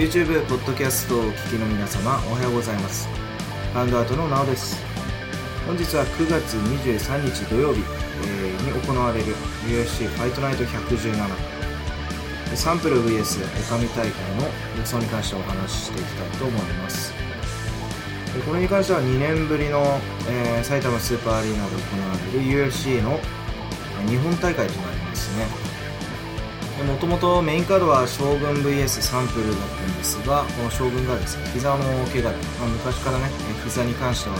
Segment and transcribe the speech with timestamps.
[0.00, 3.06] YouTube、ポッドキャストをお聞きの皆様、おはようございます。
[3.74, 4.82] ハンドアートのなおです。
[5.66, 7.82] 本日は9月23日土曜日、
[8.24, 9.26] えーに行われる
[9.68, 14.48] UFC ファイトナイト117サンプル VS おかみ大会の
[14.78, 17.12] 予想に関してお話ししていきたいと思います。
[18.46, 23.20] これに関しては2年ぶりの、えー埼玉スーパーアリーナで行われる UFC の
[24.08, 25.69] 日本大会となりますね。
[26.84, 31.76] もともとメインカードは将軍 VS サンプルだったんですが、この将軍がですね、膝の
[32.06, 33.24] 怪我で、まあ、昔からね、
[33.64, 34.36] 膝に関しては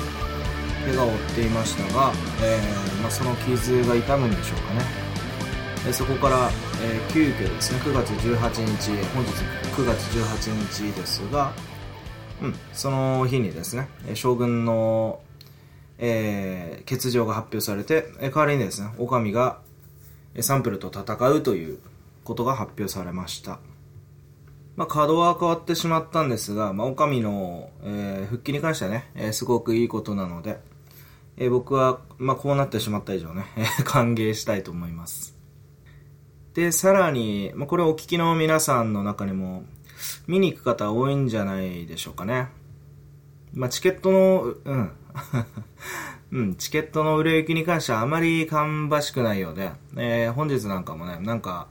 [0.86, 2.12] 怪我を負っていましたが、
[2.42, 5.10] えーまあ、その傷が痛むんでしょうかね。
[5.84, 6.50] でそこから、
[6.82, 9.30] えー急遽ですね、9月18日、本日
[9.76, 11.52] 9月18日ですが、
[12.42, 15.20] うん、その日にですね、将軍の、
[15.98, 19.58] えー欠場が発表されて、代わりにですね、オカミが
[20.40, 21.78] サンプルと戦うという
[22.30, 23.58] ことが発表されました。
[24.76, 30.60] まあ、カードは変わってしまったんですが、まあ、オカミの、えー復帰に関してはね、えーすごくいいことなので、
[31.36, 35.36] えー僕は、まあ、こうなってしまった以上ね、え歓迎したいと思います。
[36.54, 39.64] で、さらに、まあ、これお聞きの皆さんの中にも、
[40.28, 42.46] 見に行く方多いんじゃないでしょうかね。
[43.52, 44.92] まあ、チケットの、うん。
[46.30, 51.66] うん、チケットの売れ行きに関してはあまり芳しくないようで、えー本日なんかもね、なんか、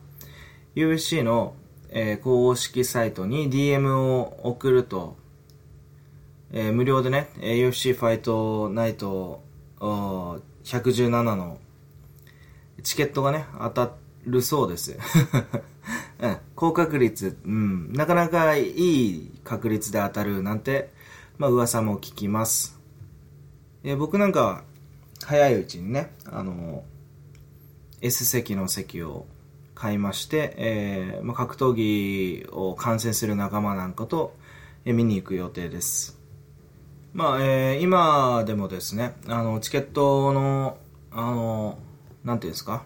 [0.75, 1.55] UFC の、
[1.89, 5.17] えー公式サイトに DM を送ると、
[6.51, 9.41] えー無料でね、UFC ファイトナイト
[9.79, 11.59] 117の
[12.83, 13.91] チケットがね、当た
[14.25, 14.97] るそうです。
[16.21, 20.91] うん、高確率、うん、なかなかいい確率で当たるなんて、
[21.37, 22.79] まあ噂も聞きます。
[23.83, 24.63] えー僕なんか
[25.23, 26.83] 早いうちにね、あの
[28.01, 29.25] S 席の席を
[29.79, 34.35] 買いまして、えーまあ、格闘技を観戦する仲間なんかと、
[34.83, 36.19] え見に行く予定です。
[37.13, 40.77] まあ、えー今でもですね、あの、チケットの、
[41.11, 41.79] あの、
[42.25, 42.83] なんていうんですか、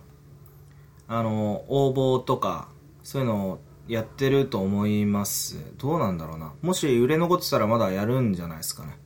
[1.07, 2.69] あの、応募とか、
[3.01, 5.57] そういうのをやってると思います。
[5.79, 6.53] どうなんだろうな。
[6.61, 8.99] もし売れ残ってたらまだやるんじゃないですかね。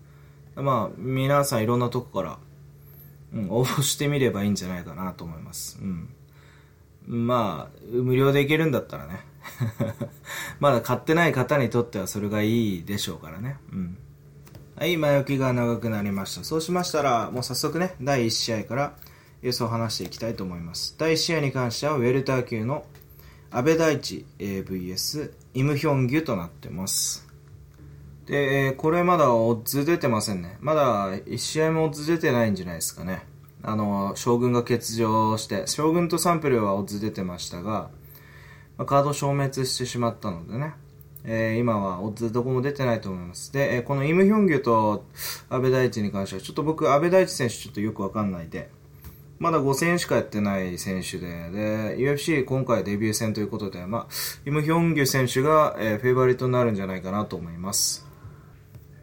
[0.57, 2.39] まあ、皆さんいろんなとこから、
[3.33, 5.79] うん、応募してみればいいんじゃないかなと思います。
[5.81, 6.09] うん。
[7.07, 9.21] まあ、無料でいけるんだったらね。
[10.59, 13.57] まだ買ってない方にとってはそれがいいでしょうからね。
[13.71, 13.97] うん。
[14.75, 16.43] はい、前置きが長くなりました。
[16.43, 18.95] そうしましたら、もう早速ね、第1試合から
[19.41, 20.95] 予想を話していきたいと思います。
[20.97, 22.85] 第1試合に関しては、ウェルター級の
[23.49, 27.25] 安倍大地 eh, VS イムヒョンギュとなってます。
[28.25, 30.57] で、これまだオッズ出てませんね。
[30.59, 33.25] まだ1試合もオッズ出てないんじゃないですかね。
[33.63, 37.89] あの、将軍が欠場して、将軍とサンプルはオッズ出てましたが、
[38.77, 40.73] まあカード消滅してしまったのでね、
[41.23, 43.51] えー今はオッズどこも出てないと思います。
[43.51, 45.05] で、えーこのイムヒョンギュと
[45.49, 48.69] 安倍大地に関しては、ちょっと僕、安倍大地選手ちょっとよくわかんないで、
[49.39, 54.07] まだ5戦しかやってない選手で、で、UFC 今回デビュー戦ということで、まあ、
[54.45, 58.06] イムヒョンギュ選手が、えーフェイバリットになるんじゃないかなと思います。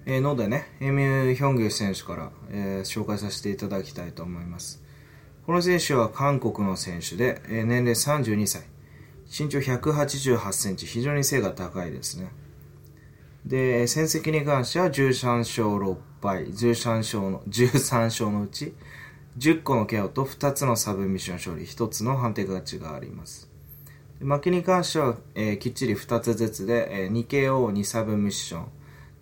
[0.07, 4.83] えーのでね、イムヒョンギュ選手から、えー紹介させていただきたいと思います。
[5.47, 8.63] この選手は韓国の選手で、えー年齢32歳。
[9.27, 12.31] 身長188センチ、非常に背が高いですね。
[13.47, 18.75] で、戦績に関しては13勝6敗、13勝の、13勝のうち、
[19.39, 23.51] 10個の KO と2つのサブミッション勝利、1つの判定勝ちがあります。
[24.21, 28.67] 負けに関しては、えーきっちり2つずつで、えー 2KO、2サブミッション、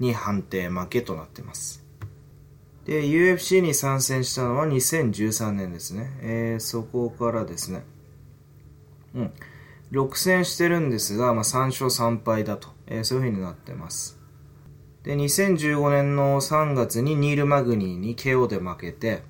[0.03, 1.85] 2判定負けとなってます。
[2.85, 6.11] で、UFC に参戦したのは2013年ですね。
[6.21, 7.85] えーそこからですね、
[9.15, 9.33] うん。
[9.93, 14.19] 6戦してるんですが、まあ、3勝3敗だと、えーそういう風になってます。
[15.05, 19.23] で、2015年の3月にニール・マグニーに KO で負けて、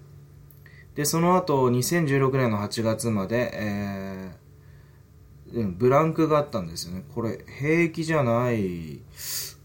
[0.94, 4.42] で、その後、2016年の8月まで、えー
[5.76, 7.04] ブランクがあったんですよね。
[7.14, 9.00] これ、平気じゃない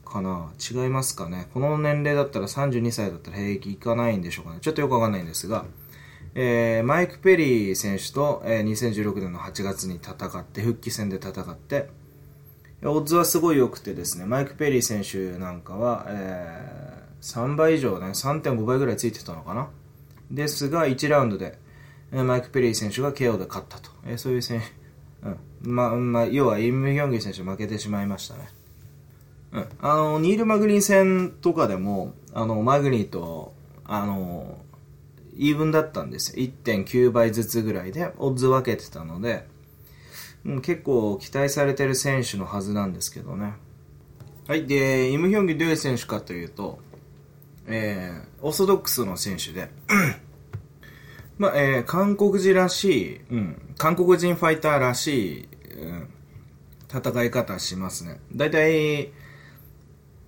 [0.09, 0.51] かな？
[0.59, 1.47] 違いますかね？
[1.53, 4.59] この年齢だったら32歳だったら平気いかないんでしょうかね？
[4.61, 5.65] ちょっとよくわかんないんですが、
[6.35, 11.89] えーマイク・ペリー選手と、えー2016年の8月に戦って、復帰戦で戦って、
[12.83, 19.69] オッズはすごい良くてですね、マイク・ペリー選手なんかは、えー3倍以上ね、3.5倍ぐらいついてたのかな？
[20.29, 21.57] ですが、1ラウンドで、
[22.11, 23.89] えマイク・ペリー選手が KO で勝ったと。
[24.05, 25.73] えーそういう選手、うん。
[25.73, 28.49] ま、ま、要はイム・ヒョンギ選手負けてしまいましたね。
[29.81, 33.53] あの、ニール・マグニー戦とかでも、あの、マグニーと、
[33.85, 34.57] あの、
[35.35, 36.45] イーブンだったんですよ。
[36.45, 39.45] 1.9倍ずつぐらいで、オッズ分けてたので、
[40.45, 43.53] うん、結構期待されてる選手のはずなんですけどね。
[44.47, 44.65] はい。
[44.65, 46.79] で、イムヒョンギどういう選手かというと、
[47.67, 49.69] えー、オーソドックスの選手で、
[51.37, 55.47] まあ、えー、韓国人らしい、うん、韓国人ファイターらしい、
[55.81, 56.09] うん、
[56.89, 58.19] 戦い方しますね。
[58.33, 59.11] 大体、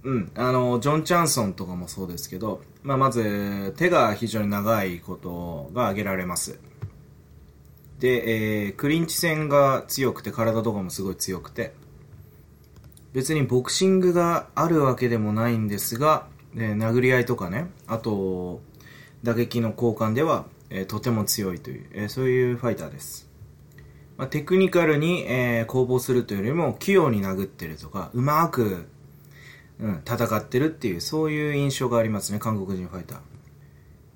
[0.03, 6.59] うん、あの、ジョン・チャンソンとかもそうですけど、まあ、まず、手が非常に長いことが挙げられます。
[7.99, 11.73] で、えー、クリンチ戦が強くて、体とかもすごい強くて、
[13.11, 18.61] 別にボクシングがあるわけでもないんですが、えー、殴り合いとかね、あと、
[19.23, 23.29] 打撃の交換では、えー、とても強いという、えー、そういうファイターです。
[24.17, 28.85] まあ、テクニカルに、えー、攻防するというよりも、器用に殴ってるとか、うまく、
[29.79, 33.19] うん、戦ってるっていう、そういう印象がありますね、韓国人ファイター。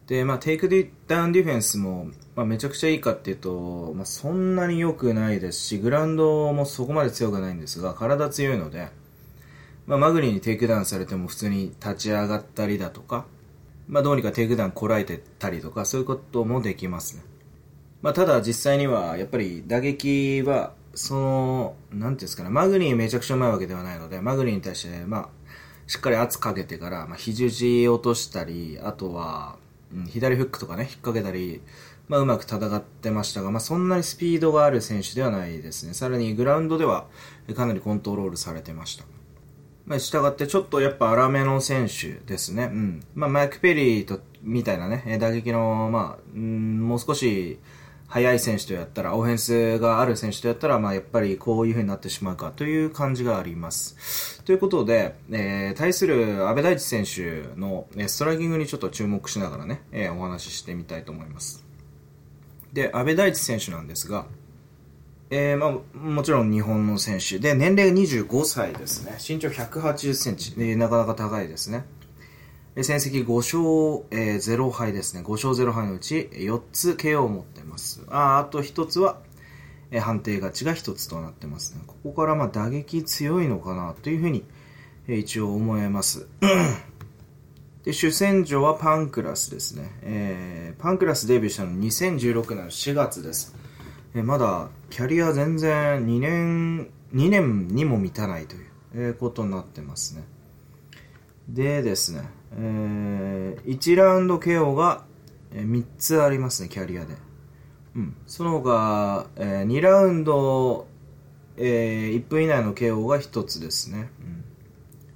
[0.07, 0.67] で、まあ、テイク
[1.07, 8.89] ダウンディフェンスも、まあ、めちゃくちゃいいかっていうと、まあ、そんなに良くないですし、グラウンドもそこまで強くないんですが、体強いので、
[9.87, 13.25] まあ、マグリにテイクダウンされても普通に立ち上がったりだとか、
[13.87, 17.23] まあ、どうにかテイクダウンこらえてたりとか、そういうこともできますね。
[18.01, 25.29] まあ、ただ実際には、やっぱり打撃は、その、なんていうんですかね、マグリめちゃくちゃうまいわけではないので、マグリに対して、まあ、
[25.87, 29.57] しっかり圧かけてから、まあ、肘落としたり、あとは、
[29.93, 31.61] うん、左フックとかね、引っ掛けたり、
[32.07, 35.93] まあ、うまく戦ってましたが、まあ、そんなにスピードがある選手ではないですね。
[35.93, 37.07] さらにグラウンドでは
[37.55, 39.05] かなりコントロールされてました。
[39.85, 42.65] まあ、従ってちょっとやっぱ荒めの選手ですね。
[42.65, 43.03] うん。
[43.15, 47.59] まあ、マイク・ペリーと、みたいなね、打撃の、まあ、うん、もう少し、
[48.13, 54.43] 速い選手とやったら、オフェンスがある選手とやったら、まあ、やっぱりこういう風になってしまうかという感じがあります。
[54.43, 61.65] ということで、えー、対する安倍大地選手のストライキングにちょっと注目しながらね、えー、お話ししてみたいと思います。
[62.71, 64.27] で、安倍大地選手なんですが、
[65.31, 69.17] えー、まあ、もちろん日本の選手で、年齢が25歳ですね。
[69.27, 71.85] 身長180センチ、えー、なかなか高いですね。
[72.81, 75.21] 戦績5勝、えー、0敗ですね。
[75.21, 78.01] 5勝0敗のうち4つ KO を持ってます。
[78.09, 79.19] ああと1つは、
[79.91, 81.81] えー、判定勝ちが1つとなってますね。
[81.85, 84.43] ここからまあ打撃強いのかなというふうに、
[85.07, 86.27] えー、一応思えます。
[87.83, 89.91] で、主戦場はパンクラスですね。
[90.01, 93.55] えー、パンクラスデビューしたの2016年4月です。
[94.15, 98.65] えー、まだキャリア全然2年、2年にも満たないという、
[98.95, 100.23] えー、ことになってますね。
[101.49, 102.23] でですね、
[102.57, 105.03] えー、1ラウンド KO が
[105.53, 107.15] 3つありますね、キャリアで。
[107.95, 108.15] うん。
[108.27, 110.87] その他、えー、2ラウンド、
[111.57, 114.09] えー、1分以内の KO が1つですね。
[114.19, 114.43] うん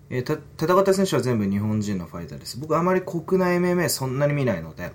[0.09, 0.33] えー、た
[0.65, 2.57] 戦った選手は全部日本人のファイターです。
[2.59, 4.91] 僕あまり国内 MMA そんなに見ないので、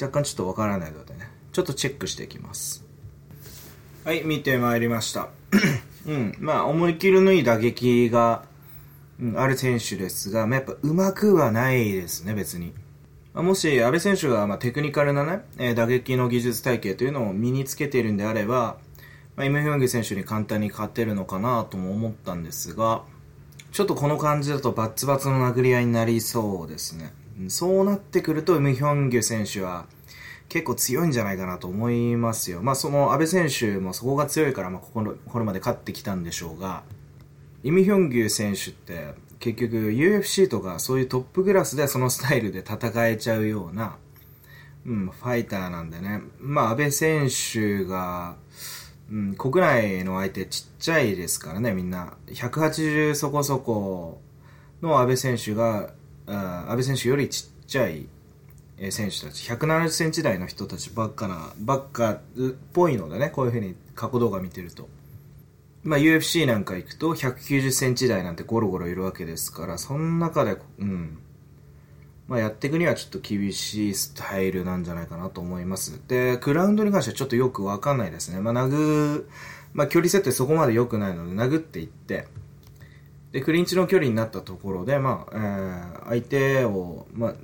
[0.00, 2.84] 若干ちょっとわからないのでね、ちょっとチェックしていきます。
[4.04, 5.28] はい、見てまいりました。
[6.06, 8.44] うん、まあ思い切りのいい打撃が
[9.36, 12.72] ある選手ですが、まあ、やっぱ上手くはないですね、別に。
[13.34, 18.78] まあ、もし、安倍選手が、まあ、テクニカルなね、えー、打撃の技術体系というのを身につけているんであれば、
[19.36, 23.04] まあ、イムヒョンギ選手に簡単に勝てるのかなとも思ったんですが、
[23.72, 27.12] ちょっとこの感じだとバッツバツの殴り合いになりそうですね。
[27.48, 29.86] そうなってくると、イムヒョンギ選手は
[30.48, 32.60] 結構強いんじゃないかなと思いますよ。
[32.62, 36.82] まあその安倍選手もそこが強いから、まあこここれまで勝ってきたんでしょうが、
[37.62, 43.96] イミヒョンギュ選手って結局 UFC とかそういうトップクラスでそのスタイルで戦えちゃうような、
[44.86, 46.20] うん、ファイターなんでね。
[46.38, 48.36] まあ、安倍選手が、
[49.10, 52.14] うん、国内の相手ちっちゃいですからね、みんな。
[52.28, 54.20] 180そこそこ
[54.82, 55.92] の安倍選手が、
[56.26, 58.06] 安倍選手よりちっちゃい
[58.90, 62.20] 選手たち、170センチ台の人たちばっかな、ばっかっ
[62.72, 64.88] ぽいのでね、こういうふうに過去動画見てると。
[65.82, 71.18] まあ、UFC なんか行くと190センチ台なんてゴロゴロいるわけですから、その中で、うん。
[72.28, 76.00] まあ、やっていくにはちょっと厳しいスタイルなんじゃないかなと思います。
[76.06, 78.40] で、グラウンドに関してはちょっとよくわかんないですね。
[78.40, 79.24] まあ、殴、
[79.72, 82.28] まあ、距離設定そこまで良くないので、殴っていって、
[83.32, 87.34] で、クリンチの距離になったところで、まあ、えー、相手を、まあ、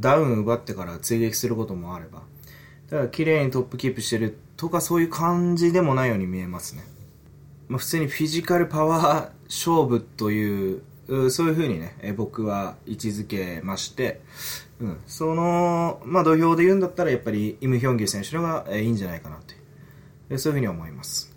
[0.00, 2.22] ダウン奪ってから追撃することもあれば、
[2.90, 6.84] だから綺麗にトップキープしてるとかそういう感じでもないように見えますね。
[7.72, 10.82] まあ、普通にフィジカルパワー勝負という、
[11.30, 14.20] そういうふうにね、え僕は位置づけまして、
[14.78, 19.56] うん、その、まあ、土俵で言うんだったら、やっぱりイム・ヒョンギュ選手のが、えいいんじゃないかなとい
[20.34, 21.34] う、そういうふうに思います。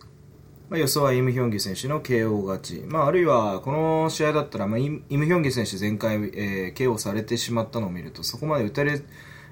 [0.69, 2.83] まあ、予想はイム・ヒョンギュ選手の KO 勝ち。
[2.85, 9.01] まあ、あるいは、この試合だったら、まあ、イム・ヒョンギュ選手前回、えー、KO されてしまったのを見ると、そこまで打たれ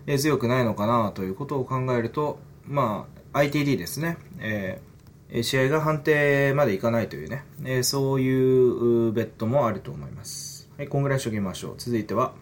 [0.06, 4.18] え強くないのかなということを考えると、まあ、ITD ですね。
[4.40, 4.93] えー
[5.42, 10.70] 試合が判定までいかないというね、えそういうベッドもあると思います。
[10.78, 11.76] はい、こんぐらいしときましょう。
[11.78, 12.34] 続いては、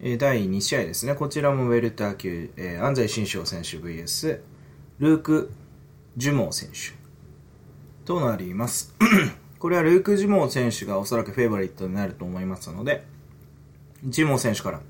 [0.00, 1.14] え第2試合ですね。
[1.14, 4.40] こちらもウェルター級、え安西新章選手 VS
[5.00, 5.50] ルーク・
[6.16, 6.96] ジュモー選手
[8.06, 8.94] となります。
[9.58, 13.04] これはルーク・ジュモー選手がおそらくフェイバリットになると思いますので、
[14.02, 14.80] ジュモー選手から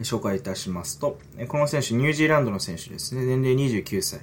[0.00, 1.18] 紹介いたしますと、
[1.48, 3.24] この選手、ニュージーランドの選手ですね。
[3.24, 4.20] 年齢29歳。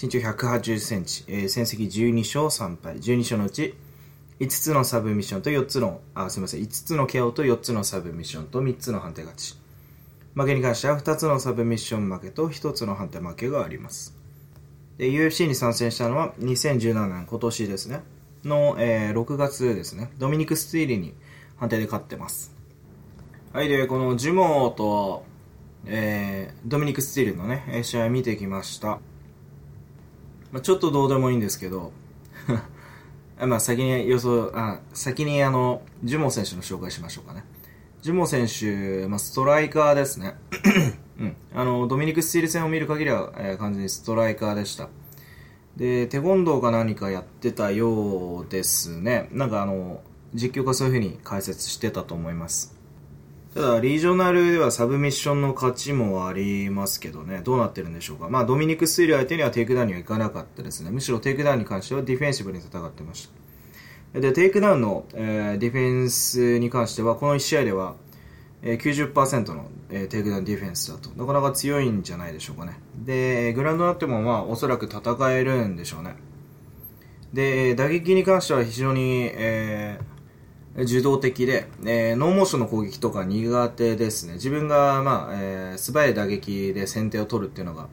[0.00, 3.74] 身長180センチ、えー、戦績12勝3敗、12勝のうち
[4.38, 9.58] 5つのサブミッションと4つの、あ、すみません、5つの KO と4つのサブミッションと3つの判定勝ち。
[10.36, 14.14] 負けに関しては2つのサブミッション負けと1つの判定負けがあります。
[14.96, 18.02] で、UFC に参戦したのは2017年、今年ですね。
[18.44, 20.12] の、えー、6月ですね。
[20.18, 21.14] ドミニク・スティーリに
[21.56, 22.54] 判定で勝ってます。
[23.52, 25.24] はい、で、このジュモーと、
[25.86, 29.00] えー、ドミニク・スティールのね、試合見てきました。
[30.52, 31.92] まあ、ちょっとどうでもいいんですけど
[33.46, 37.44] まあ先に予想、あ、先にあの、ジュモ選手の紹介しましょうかね。
[38.02, 40.36] ジュモ選手、まあ、ストライカーですね。
[41.20, 41.36] うん。
[41.54, 44.88] あの、ドミニク・スティール戦を見る限りは、えー、完全にストライカーでした。
[45.76, 49.28] で、テコンドーか何かやってたようですね。
[49.32, 50.00] なんかあの、
[50.34, 52.77] 実況がそういう風に解説してたと思います。
[53.58, 58.28] ただ、リージョナルではサブミッションの勝ちもありますけどね、どうなってるんでしょうか。
[58.28, 60.92] まあ、ドミニク・スティール相手にはテイクダウンにはいかなかったですね。
[60.92, 63.28] むしろテイクダウンに関してはディフェンシブに戦ってまし
[64.14, 64.20] た。
[64.20, 67.96] で、テイクダウンの、えー、ディフェンスに関しては、この1試合では、
[68.62, 71.10] えー、90%の、えー、テイクダウンディフェンスだと。
[71.16, 72.78] なかなか強いんじゃないでしょうかね。
[73.04, 76.14] で、グラウンドになっても、まあ、おそらく戦えるんでしょうね。
[77.32, 80.17] で、打撃に関しては非常に、えー、
[80.82, 84.34] 受動的で、えー、ノーモーションの攻撃とか苦手ですね。
[84.34, 87.88] 自分が、まあ、えー、素早い打撃で先手を取るっていうのが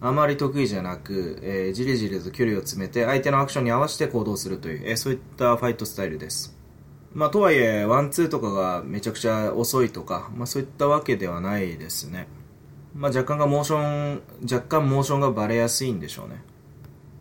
[0.00, 6.56] あまり得意じゃなく、えー、じりじりと距離を詰めて相手のアクションに合わせて行動するという、えー、そういったファイトスタイルです。
[7.14, 12.28] まあ、とはいえ、ワンツーとかがめちゃくちゃ遅いとか、まあ、そういったわけではないですね。
[12.94, 16.42] まあ、若干がモーション、若干モーションがバレやすいんでしょうね。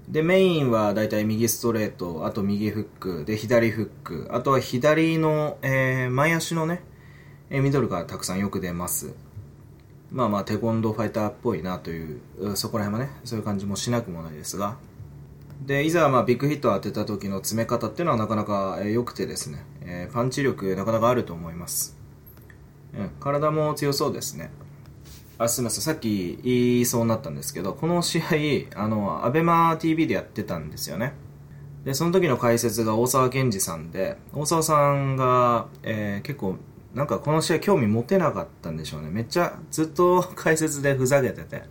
[0.08, 6.82] で、メインはだいたい右ストレート、あと右フック、で、左フック、あとは左の、えー、前足のね、
[7.50, 9.14] えーミドルがたくさんよく出ます。
[10.12, 12.22] まあまあ、テコンドーファイターっぽいなという、
[12.56, 14.78] そこら辺もね、そういう感じもしなくもないですが。
[15.66, 21.98] で、いざまあビッグヒットを当てた時の詰め方っていうのはなかなか良くてですね、えー、パンチ力なかなかあると思います。
[22.98, 24.52] うん、体も強そうですね。
[25.40, 28.20] あすみません、さっき言いそうになったんですけど、この試
[28.74, 31.14] 合、あの、 AbemaTV でやってたんですよね。
[31.86, 36.56] で、その時の解説が大沢ケンジさんで、大沢さんが、えー、結構、
[36.96, 39.10] なんかこの試合興味持てなかったんでしょうね。
[39.12, 41.64] めっちゃずっと 解説でふざけてて。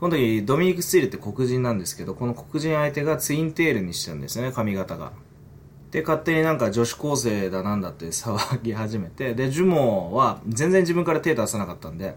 [0.00, 5.12] この時、ドミニク・スティールって黒人なんですけど、この黒人相手がツインテールにしてるんですよね、髪型が。
[5.90, 12.16] で、勝手になんか女子高生だなんだって騒ぎ始めて、で、ジュモは全然自分から手出さなかったんで、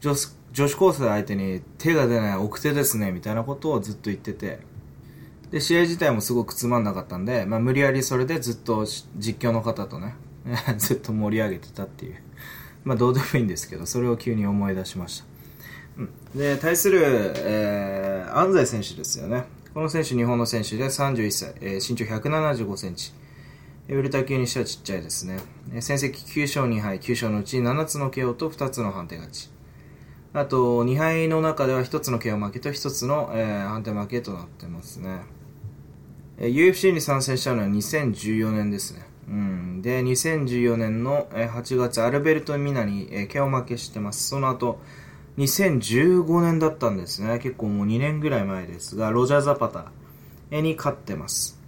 [0.00, 4.60] 女子女子高生相手に手が出ない奥手ですねみたいなことをずっと言ってて。
[5.50, 8.84] で試合自体もすごくつまんなかったんで、まあ、無理やりそれでずっと
[9.16, 10.14] 実況の方とね
[10.76, 12.16] ずっと盛り上げてたっていう。
[12.84, 15.24] まあどうでもいいんですけどそれを急に思い出しました、
[15.98, 19.44] うん、で対する、えー、安西選手ですよね。
[19.74, 23.12] この選手日本の選手で31歳、えー、身長1 7 5センチ。
[23.88, 25.38] ウルタ級にしてはちっちゃいですね。
[25.80, 29.50] 戦績9勝2敗、9勝のうち7つの KO と2つの判定勝ち。
[30.34, 35.22] あと、2敗の中では1つの KO 負けと1つの、えー、判定負けとなってますね。
[36.36, 39.06] えー、UFC に参戦したのは2014年ですね。
[39.28, 39.82] うん。
[39.82, 44.28] で、2014年の8月、アルベルト・ミナに、えー、KO 負けしてます。
[44.28, 44.80] その後、
[45.38, 47.38] 2015年だったんですね。
[47.38, 49.92] 結構もう2年ぐらい前ですが、ロジャー・ザパタ
[50.50, 51.58] に勝ってます。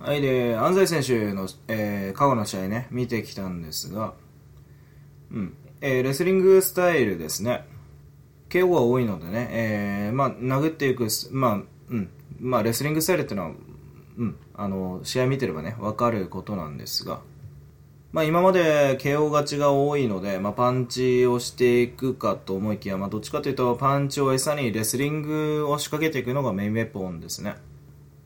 [0.00, 4.14] はい、で、安西選手の、えー、過去の試合ね、見てきたんですが、
[5.30, 5.54] うん。
[5.80, 7.64] えー、レスリングスタイルですね。
[8.48, 11.52] KO が多いのでね、えー、まあ、殴っていく、まあ、
[11.90, 12.08] うん、
[12.40, 13.52] まあ、レスリングスタイルっていうのは、
[14.18, 17.20] うん、あの、試合見てればね、わかることなんですが、
[18.10, 27.54] まあ、今まで KO 勝ちが多いので、まあ、パンチをしていくかと思いきや、まあ、どっちかというと、パンチを餌にレスリングを仕掛けていくのがメインウェポンですね。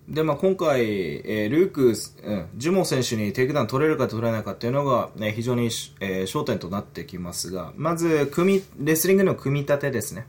[0.08, 1.94] で、まあ、今回、えー、ルーク、
[2.24, 5.66] うん、ジュモ選手にテイクダウン取れるか取れないかっていうのが、ね、非常に、
[6.00, 10.26] えー、焦点となってきますが、まず、組レスリングの組み立てですね。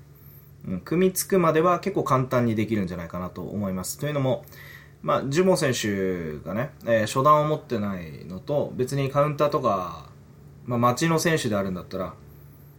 [0.67, 3.99] うん、組みつくまでは結構簡単にできるんじゃないかなと思います。
[3.99, 4.45] というのも、
[5.01, 10.05] まあ、ジュモ選手がね、えー、初段を持ってないのと、別にカウンターとか、
[10.65, 12.13] まあ、街の選手であるんだったら、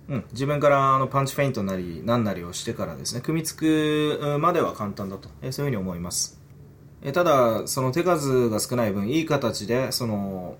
[0.08, 6.40] うん、自分からあのパンチフェイントなり何なりをしてからですね組みつくまでは簡単だと、えそういうふうに思います、
[7.04, 10.56] えただその手数が少ない分いい形でその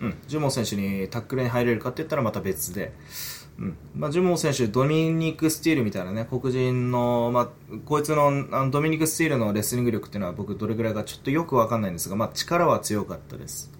[0.00, 2.92] うん、ジュモー選手にタックルに入れるかって言ったらまた別で、
[3.58, 7.48] うんまあ、ジュモー選手、ドミニク・スティールみたいなね、黒人の、まあ、
[7.84, 13.70] こいつのあのドミニク・スティールのレスリング力っていうのは僕どれぐらいかちょっとよくわかんないんですが、まあ、力は強かったです。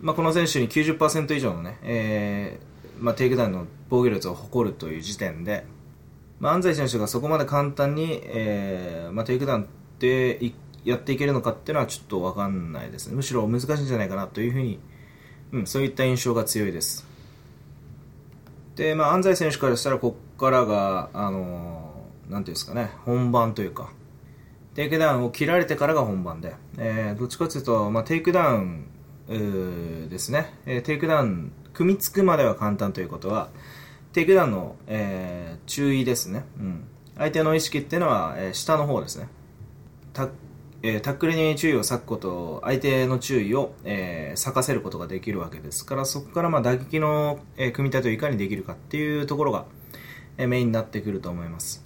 [0.00, 5.66] まあ、この選手に90%以上のね、えー、まあ、テイクダウンの防御率を誇るという時点で、
[6.38, 9.66] まあ、安西選手がそこまで簡単に、えー、まあ、テイクダウンっ
[9.98, 10.38] て
[10.84, 13.16] やっていけるのかっていうのはちょっとわかんないですね。
[13.16, 14.78] むしろ難しいんじゃないかなというふうに、
[15.52, 17.06] うん、そういった印象が強いです。
[18.76, 23.92] で、まあ、安西選手からしたら、ここからが、あのー、なんていうんですかね、本番というか、
[24.74, 28.86] テイクダウンを切られてからが本番で、えー、どっちかというと、まあ、テイクダウン
[29.28, 33.50] ですね、えー、テイクダウン、組みつくまでは簡単ということは、
[34.12, 36.84] テイクダウンの、えー、注意ですね、うん。
[37.18, 39.28] 相手の意識っていうのは、えー、下の方ですね。
[40.82, 49.66] えー、タックルに注意を割くこと、相手の注意を、えー、割かせることができるわけですから、そこからまあ打撃の、えー、組み立てをいかにできるかっていうところが、
[50.38, 51.84] えー、メインになってくると思います。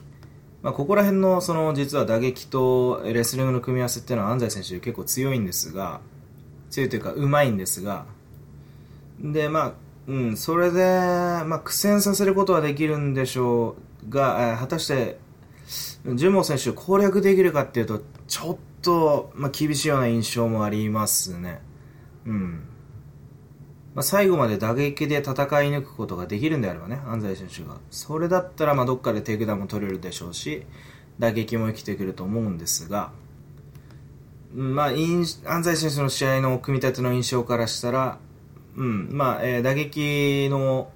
[0.63, 6.01] まあ、ここら辺のその実は打撃とレスリングの組み合わせっていうのは安西選手結構強いんですが、
[6.71, 8.07] 強いというかうまいんですが、
[9.21, 9.73] で、まあ、
[10.07, 10.81] うん、それで、
[11.45, 15.19] まあ、苦戦させることはできるんでしょうが、えー、果たして、
[16.15, 21.61] ジュモ選手攻略できるかっていうと、ちょっと、とまあ、厳しいような印象もありますね。
[22.26, 22.69] うん。
[23.95, 25.37] まあ、最後まで打撃で戦い
[25.71, 27.79] 抜くことができるんであればね、安西選手が。
[27.91, 30.67] それだったら、ま、どっかでテイクダウンも取れるでしょうし、
[31.19, 33.12] 打撃も生きてくると思うんですが、
[34.53, 38.19] まあ、安西選手の試合の組み立ての印象からしたら、
[38.76, 40.91] うん、まあ、えー、打撃の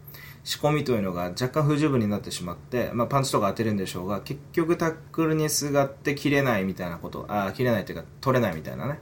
[0.49, 8.99] 仕込みというのが若干不十分になってしまって、まあ、パンチとか当てるんでしょうが結局タックルにすがって切れないみたいなことあ切れないというか取れないみたいなね。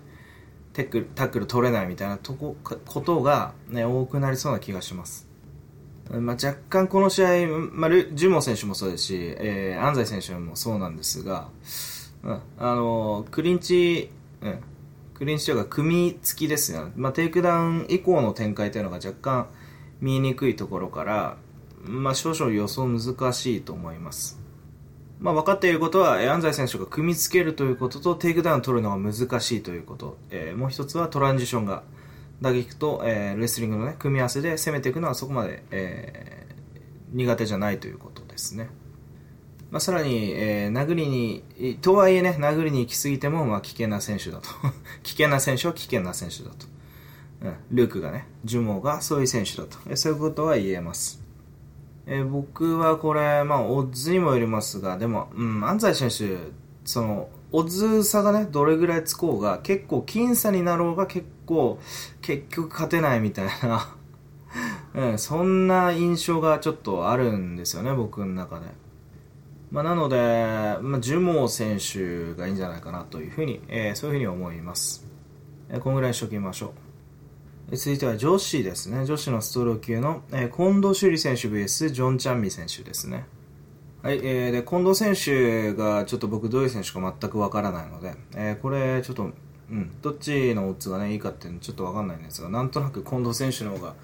[0.73, 5.29] タックタックル取れないみたいなとこことが、ね、多くなりそうな気がします、
[6.11, 11.49] まあ、若干この試合、まあ、ジュモ選手もそうですし、えー、安西選手もそうなんですが、
[12.25, 14.11] うん、あのクリンチ、
[14.43, 14.59] うん、
[15.15, 19.47] クリンチというか組み付きですよ、まあ、テイクダウン以降の展開というのが若干
[20.01, 21.37] 見えにくいところから、
[21.85, 24.41] まあ、少々予想難しいと思います。
[25.19, 30.19] まあ、分かっていることは、安西選手が組みつけるということと、テイクダウンを取るのが難しいということ。
[30.31, 31.85] えー、もう一つはトランジションが、
[32.43, 38.69] 打撃と、えー、レスリングの、ね、組み合わせで攻めていくのはそこまで、えー、苦手じゃないということですね。
[39.71, 44.49] まあ、さらに、えー、殴りに、とはいえね、殴りに行き過ぎても、まあ、危険な選手だと。
[45.03, 46.67] 危険な選手は危険な選手だと。
[47.42, 49.96] うん、ルークがね、ジュモがそういう選手だと。
[49.96, 51.22] そういうことは言えます。
[52.07, 56.38] え、僕はこれ、まあ、オッズにもよりますが、でも、うん、安西選手、
[56.85, 61.79] その、オッズ差がね、どれぐらいつこうが、結構僅差になろうが結構、
[62.22, 63.96] 結局勝てないみたいな
[64.94, 68.66] うん、そんな印象がちょっとあるんですよね、僕の中で。
[69.70, 75.05] まあ、なので、まあ、ジュモー選手がいいんじゃないかなというふうに、えー、そういうふうに思います。
[75.68, 76.86] えー、こんぐらいにしときましょう。
[77.73, 79.05] 続いては女子ですね。
[79.07, 83.27] 女子のストロー級の、えー、近藤朱里選手 VS ジョン・チャンミ選手ですね。
[84.03, 89.33] はい、えー、で、近藤選手がちょっと僕どういう選手か全くわからないので、えー、これちょっと、
[89.69, 93.95] うん、どっちのオッズがね、いいかっていうのちょっとわかんないんですが、なんとなく近藤選手の方が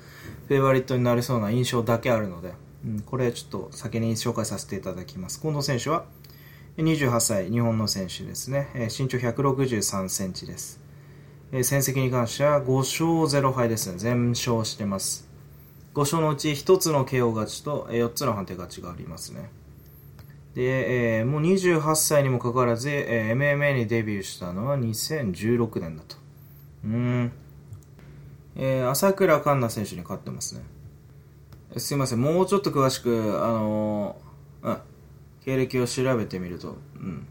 [0.48, 5.40] フェイバリットになりそうな印象だけあるので、うん、これちょっと先に紹介させていただきます。
[5.40, 6.06] 近藤選手は
[6.78, 8.70] 28歳、日本の選手ですね。
[8.74, 10.81] えー、身長163センチです。
[11.54, 13.98] え戦績に関しては5勝0敗ですね。
[13.98, 15.28] 全勝してます。
[15.94, 19.50] 5勝のうち1つの KO 勝ちと4つの判定勝ちがありますね。
[20.54, 26.16] で、えー、もう28歳にもかかわらず、えー、MMA にデビューしたのは2016年だと。
[26.86, 27.32] うん。
[28.56, 30.62] えー、朝倉環奈選手に勝ってますね。
[31.76, 34.78] すいません、もうちょっと詳しく、あのー、うん、
[35.44, 37.26] 経歴を調べてみると、うん。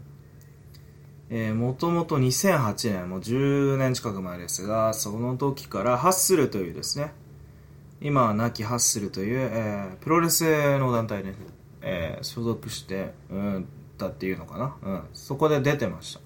[1.34, 7.14] えー、もともと2008年、もう10年近く前ですが、その時からハッスルというですね、
[8.02, 10.44] 今は亡きハッスルという、えー、プロレス
[10.78, 11.32] の団体に、
[11.80, 13.66] えー、所属して、うん、
[13.96, 16.20] だっていうのかな、うん、そこで出てました。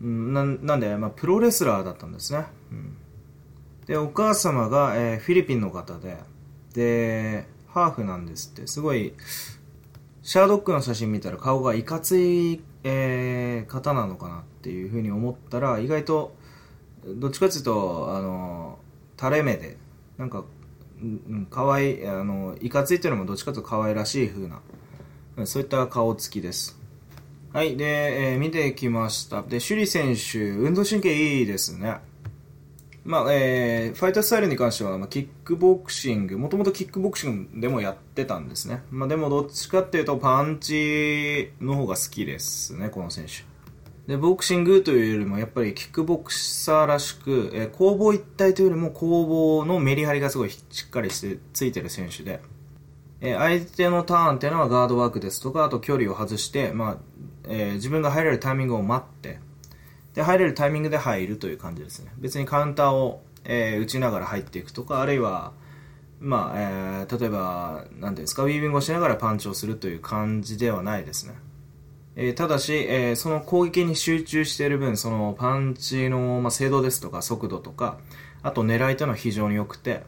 [0.00, 2.44] うん、ななんで、まあ、プロレスラーだったんですね。
[2.70, 2.96] うん、
[3.86, 6.18] で、お母様が、えー、フィリピンの方で、
[6.72, 9.12] で、ハーフなんですって、すごい、
[10.22, 16.34] シャードックの写真見たら顔がいかついえー、方なのかなっていうふうに思ったら意外と
[17.06, 18.78] どっちかっていうとあの
[19.18, 19.76] 垂れ目で
[20.18, 20.44] なんか
[21.02, 24.60] うん、かわい、あの、いかついっていうのもどっちかというと可愛らしい風な、
[25.36, 26.78] うなそういった顔つきです。
[27.52, 29.42] はい、で、えー見てきました。
[29.42, 31.96] で、首里選手、運動神経いいですね。
[33.04, 38.82] まあ、えーファイタースタイルに関しては、まあ、キックボクシング、もともとキックボクシングでもやってたんですね。
[38.90, 43.44] まあ、でもどっちかっていうとパンチの方が好きですね、この選手。
[44.06, 52.40] で、ボクシングというよりも、やっぱりキックボクサーらしく、えー攻防一体というよりも攻防のメリハリがすごいしっかりしてついてる選手で、
[53.20, 56.96] えー相手のターンっていうのはガードワークですとか、あと距離を外して、まあ、
[57.48, 59.40] えー自分が入れるタイミングを待って、
[60.14, 62.12] で、入れるタイミングで入るという感じですね。
[62.18, 65.52] 別にカウンターを、えー打ちながら入っていくとか、あるいは、
[66.20, 71.34] まあ、えー例えば、なんていうんですか、ウィービングをしながらパンチをするという感じではないですね。
[72.14, 77.98] えーただし、えーその攻撃に集中している分、そのパンチの、まあ、精度ですとか速度とか、
[78.42, 80.02] あと狙いというのは非常に良くて、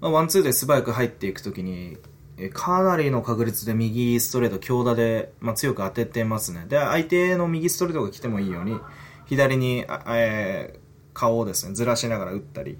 [0.00, 1.96] まあ、ワンツーで素早く入っていくときに、
[2.38, 6.66] えかなりの確率で右ストレート強打で、まあ、強く当ててますね。
[6.68, 8.78] で、相手の右ストレートが来てもいいように、
[9.28, 10.88] 左に、えー
[11.18, 12.78] 顔をですね、ずらしながら打ったり。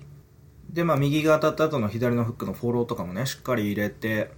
[0.71, 4.31] で、まあ、右が当たった後の左のフックのフォローとかもね、しっかり入れて、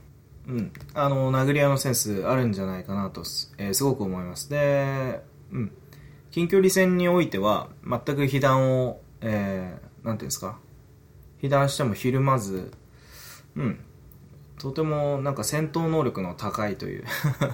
[0.49, 3.21] うん、あの、殴り合いのセンスあるんじゃないかなと、
[3.59, 4.49] えーすごく思います。
[4.49, 5.21] で、
[5.53, 5.73] うん、
[6.31, 10.59] 近距離戦においては、全く被弾を、えー、なんていうんですか、
[11.43, 12.73] 被弾してもひるまず、
[13.55, 13.81] うん、
[14.59, 17.05] とてもなんか戦闘能力の高いという、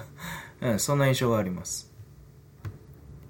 [0.61, 1.86] うん、そんな印象があります。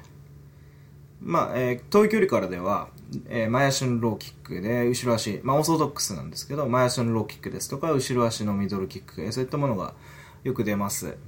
[1.20, 2.88] まあ、えー遠い距離からでは、
[3.28, 9.92] えー前足のローキックで、後ろ足、まあ、オーソドックスなんですけど、前足のローキックですとか、後ろ足のミドルキック、えそういったものが
[10.44, 11.18] よく出ます。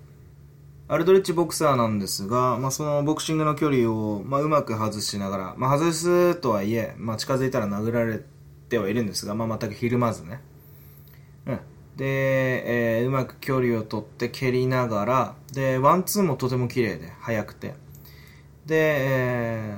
[0.92, 8.20] アルドリッチボクサーなんですが、まあ、そのボクシングの距離を、まあ、うまく外しながら、まあ、外すとはいえ、まあ、近づいたら殴られ
[8.68, 10.40] てはいるんですが、まあ、全くひるまずね。
[11.46, 11.60] うん。
[11.96, 17.74] で、えーうまく距離を取って蹴りながら、で、ワンツーもとても綺麗で、速くて。
[18.66, 19.74] で、え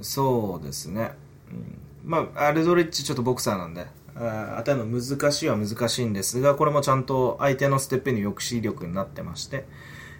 [0.00, 1.12] ーそうですね。
[1.50, 9.66] うんまあ、アルドリッチちょっとボクサーなんで、あ当たるの難しいは難しいんですが、これもちゃんと相手のステップの抑止力になってまして、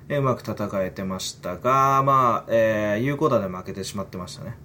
[0.09, 4.57] うまく戦えてましたが、まあ、えー有効打で負けてしまってましたね。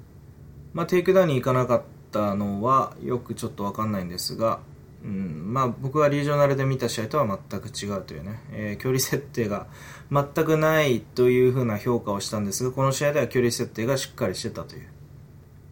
[0.73, 4.59] まあ、テイクダウンに行かなかったのは、よくちょっとわかんないんですが、
[5.03, 9.65] うん、まあ、僕がリージョナルで見た試合とは全く違うというね、えー距離設定が
[10.11, 14.87] 全くないというふうな評価をしたんですが、この試合では距離設定がしっかりしてたという。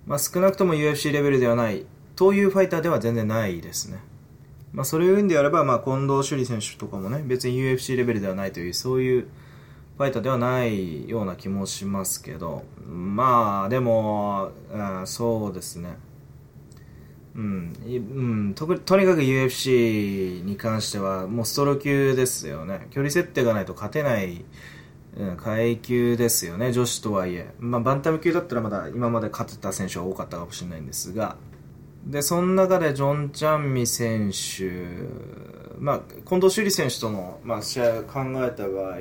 [0.08, 3.99] まあ、少なくとも UFC レベルではないというファイターでは全然ないですね。
[4.73, 9.27] まあ、それを言うんであれば、まあ、近藤朱里選手とかもね、別に UFC レベルではないという、そういう
[9.99, 15.97] ファイターではないような気もしますけど、まあ、でも、あーそうですね。
[17.35, 22.88] うん、ととにかく UFC に関しては、もうストロー級ですよね。
[22.91, 24.45] 距離設定がないと勝てない、
[25.17, 27.53] うん、階級ですよね、女子とはいえ。
[27.59, 31.35] まあ、バンタム級だったらまだ今まで勝てた選手は多かったかもしれないんですが、
[32.05, 34.71] で、その中でジョン・チャンミ選手、
[35.77, 38.99] まあ、近藤朱里選手との、まあ、試合を考えた場合、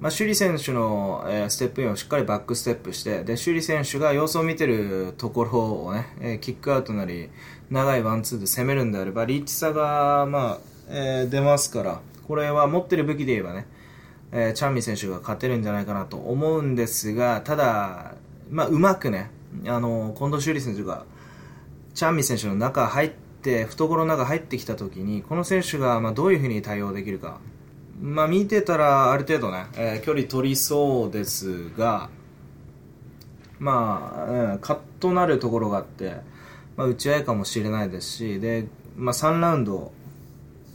[0.00, 7.28] まあ、首里選手の、えー、ステップインをしっかりバックステップして、で、首里選手が様子を見てるところをね、えー、キックアウトなり、
[7.70, 10.58] 長いワンツーで攻めるんであれば、リッチさが、まあ、
[10.88, 13.66] えー、出ますから、これは持ってる武器で言えばね、
[14.32, 18.14] えー、チャンミ選手が勝てるんじゃないかなと思うんですが、ただ、
[18.50, 19.30] まあ、うまくね、
[19.66, 21.04] あの、近藤修理選手が、
[21.92, 23.10] チャンミ選手の中入っ
[23.42, 27.38] て、懐の中入ってきた時に、この選手が、まあ、どういうふうに対応できるか。
[28.00, 32.08] まあ、見てたら、ある程度ね、えー、距離取りそうですが、
[33.58, 36.16] まあ、うん、カッとなるところがあって、
[36.76, 39.92] まあ、打ち合いかもしれないですし、で、まあ、3ラウンド、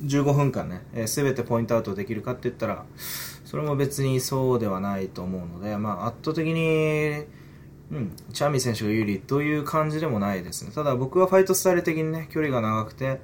[0.04, 2.86] 15分間ね、えー、全てポイントアウトできるかって言ったら、
[3.44, 7.24] それも別にそうではないと思うので、まあ、圧倒的に、
[7.92, 10.72] うん、チャンミー選手が有利という感じでもないですね。
[10.76, 13.20] ただ僕はファイトスタイル的にね、距離が長くて、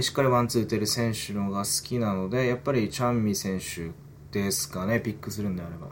[0.00, 3.90] しっかりワンツー打てる選手のが好きなので、やっぱりチャンミ選手
[4.30, 5.88] ですかね、ピックするんであれば。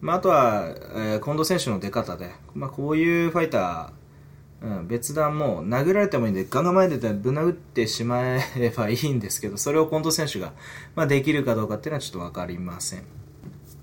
[0.00, 10.52] まあ、あとは、えー、近藤選手の出方で、まあ、こういうファイター、うん、別段もう殴られてもいいんで、ガンガン前出てぶな打ってしまえばいいんですけど、それを近藤選手が、
[10.96, 13.02] まあ、できるかどうかっていうのはちょっとわかりません。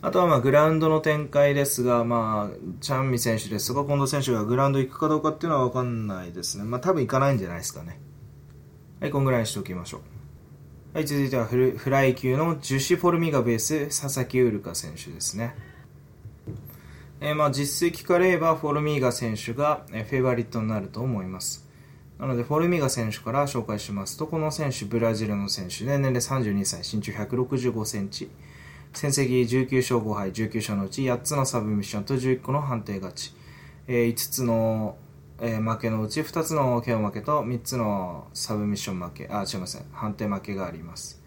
[0.01, 6.63] あとはまあグラウンドの展開ですが、まあ、チャンミ選手ですとか近藤選手がグラウンド行くかどうかっていうのはわかんないですね。
[6.63, 7.99] まあ多分行かないんじゃないですかね。
[9.05, 10.01] はい、こんぐらいにしておきましょう。
[10.95, 15.53] はい、続いてはフフライ級の樹脂フォルミガベース、佐々木ウルカ選手ですね。
[17.21, 21.69] えー、まあ実績から言えばフォルミーガ選手が、フェイバリットになると思います。
[22.17, 28.31] なので、フォルミーガ選手から紹介しますと、この選手、ブラジルの選手で、年齢32歳、身長165センチ、
[28.91, 33.35] 戦績19勝5敗、19勝のうち8つのサブミッションと11個の判定勝ち、
[33.85, 34.97] えー、5つの
[35.39, 41.21] えー、負けのうち2つの KO 負けと3つのサブミッション負け、あ、違いません、判定負けがあります。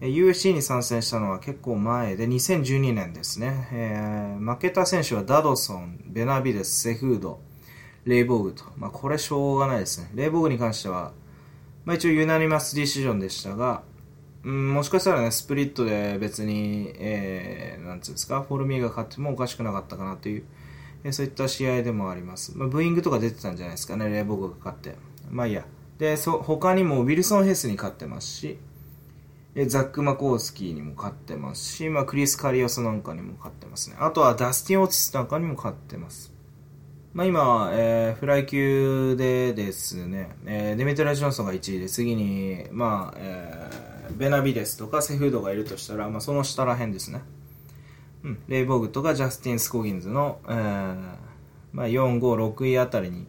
[0.00, 3.68] えー、UFC に参戦したのは結構前で2012年ですね。
[3.72, 7.40] えー、負けた選手はダドソン、ベナビデス、セフード、
[8.04, 8.64] レイボーグと。
[8.76, 10.10] まあ、これしょうがないですね。
[10.14, 11.12] レイボーグに関しては、
[11.84, 13.82] まあ、一応ユナニマスディシジョンでしたが、
[14.42, 20.44] うん、もしかしたらね、スプリットで別に、えー、なんつうんですか、フォルミーが勝ってもおかしくなかったかなという
[21.12, 22.56] そういった試合でもあります。
[22.56, 24.96] まあ、ブーイングとか出てたんじゃないですかね、レイボーグが勝って。
[25.30, 25.64] まあいいや。
[25.98, 28.58] で、そ、他にもウィルソン・ヘスに勝ってますし、
[29.66, 33.96] ザック・マコースキーにも勝ってますし、まあ、クリス・カリオスなんかにも勝ってますね。
[33.98, 36.32] あとはダスティン・オーティスなんかにも勝ってます。
[37.12, 47.22] まあ、今、えー、フライ級でですね、えー、デミトラ・ジョンソンが1位で、次に、まあ、えー、ベナビデスとかセフードがいるとしたら、まあ、その下ら辺ですね。
[48.24, 50.96] うん、レイボーグとかジャスティン・スコギンズの、えー
[51.72, 53.26] まあ、4、5、6位あたりに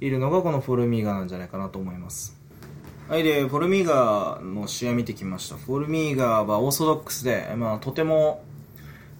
[0.00, 2.38] いるのがこのフォルミーガなんじゃないかなと思います。
[3.08, 5.56] はい、で、フォルミーガの試合見てきました。
[5.56, 8.42] フォルミーガはオーソドックスで、まあ、とても、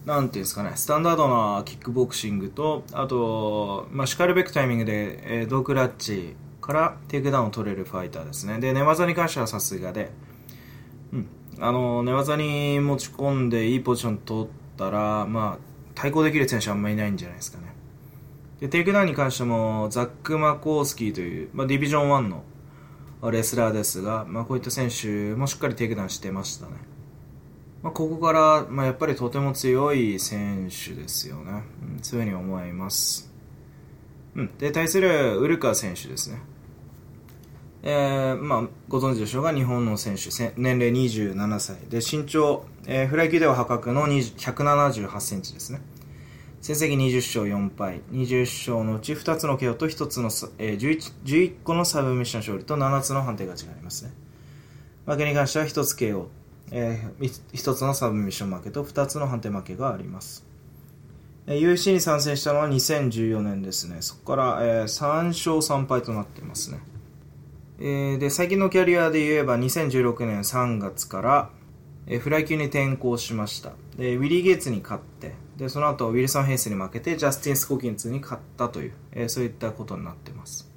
[0.06, 8.58] なんていうんですかね、スタンダードなキックボクシングと、あと、まあ、しかるべくタイミングで、えー、胴クラッチからテイクダウンを取れるファイターですね。
[8.58, 10.10] で、寝技に関してはさすがで、
[11.12, 11.28] うん、
[11.60, 17.74] あの、寝技に持ち込んでいいポジション取って、ったら、まあ、対抗できる選手あんまりいないんじゃないですかね。
[18.60, 26.72] で、テイクダウンに関しても、ザック・マコースキーという、まあ、ディビジョン1のレスラーですが、まあ、こういった選手もしっかりテイクダウンしてましたね。
[27.82, 31.64] まあ、ここから、まあ、やっぱりとても強い選手ですよね。
[31.96, 33.30] うん、そういうふうに思います。
[34.34, 34.50] うん。
[34.58, 36.40] で、対するウルカ選手ですね。
[37.86, 45.82] えー、まあ、ご存知でしょうが、日本の選手、年齢27歳で、身長、えー、フライ級では破格の178センチですね。
[46.62, 54.12] 成績20勝4敗、20勝のうち2つの KO と1つの、えー、11, 11個のサブミッション勝利と7つの判定勝ちがありますね。
[55.04, 56.28] 負けに関しては1つ KO、
[56.70, 60.46] えー、1つのサブミッション負けと2つの判定負けがあります。
[61.46, 63.98] えー、UFC に参戦したのは2014年ですね。
[64.00, 66.78] そこから、えー、3勝3敗となっていますね。
[67.80, 71.50] えー、で、最近のキャリアで言えば2016年3月から、
[72.06, 73.72] えー、フライ級に転向しました。
[73.96, 80.70] で、ウィリー・ゲイツに勝って、で、その後、ウィルソン・ヘイスに負けて、ジャスティン・スコキンツに勝ったという、えー、そういったことになってます。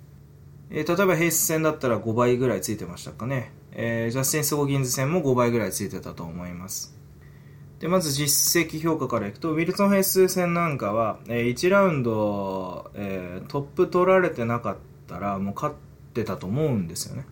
[0.72, 3.52] えー、例えばヘイス戦だったら5倍ぐらいついてましたかね。
[3.74, 6.98] えー、ジャスティン・スコキンズ戦も5倍ぐらいついてたと思います。
[7.80, 15.87] で、まず実績評価からいくと、ウィルソン・ヘイス戦なんかは、えー、1ラウンド、えー、トップ取られてなかったら、もう勝って
[16.24, 17.26] たと思うんですよね。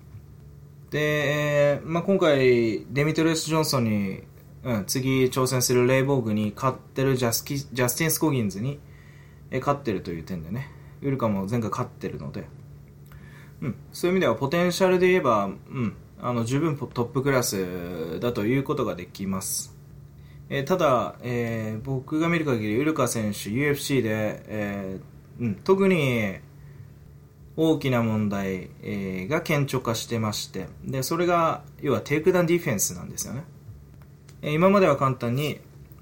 [0.91, 4.24] で、まあ、今回、デミトリス・ジョンソンに、
[4.63, 8.80] うん、次挑戦するレイボーグに勝ってるジャスキジャスティン・スコギンズに、
[9.52, 10.71] 勝ってるという点でね、
[11.02, 12.48] ウルカも前回勝ってるので、
[13.62, 19.76] うん、そういう意味ではポテンシャルで言えば、うん、あの十分トップクラスだということができます。
[20.50, 26.36] えー、ただ、えー、僕が見る限りウルカ選手 UFC で、えーうん、特に
[27.58, 33.44] 大きな問題、えー、が顕著化してましてでそれが要はテイクダウンディフェンスなんですよね、
[34.41, 35.60] えー、今までは簡単に、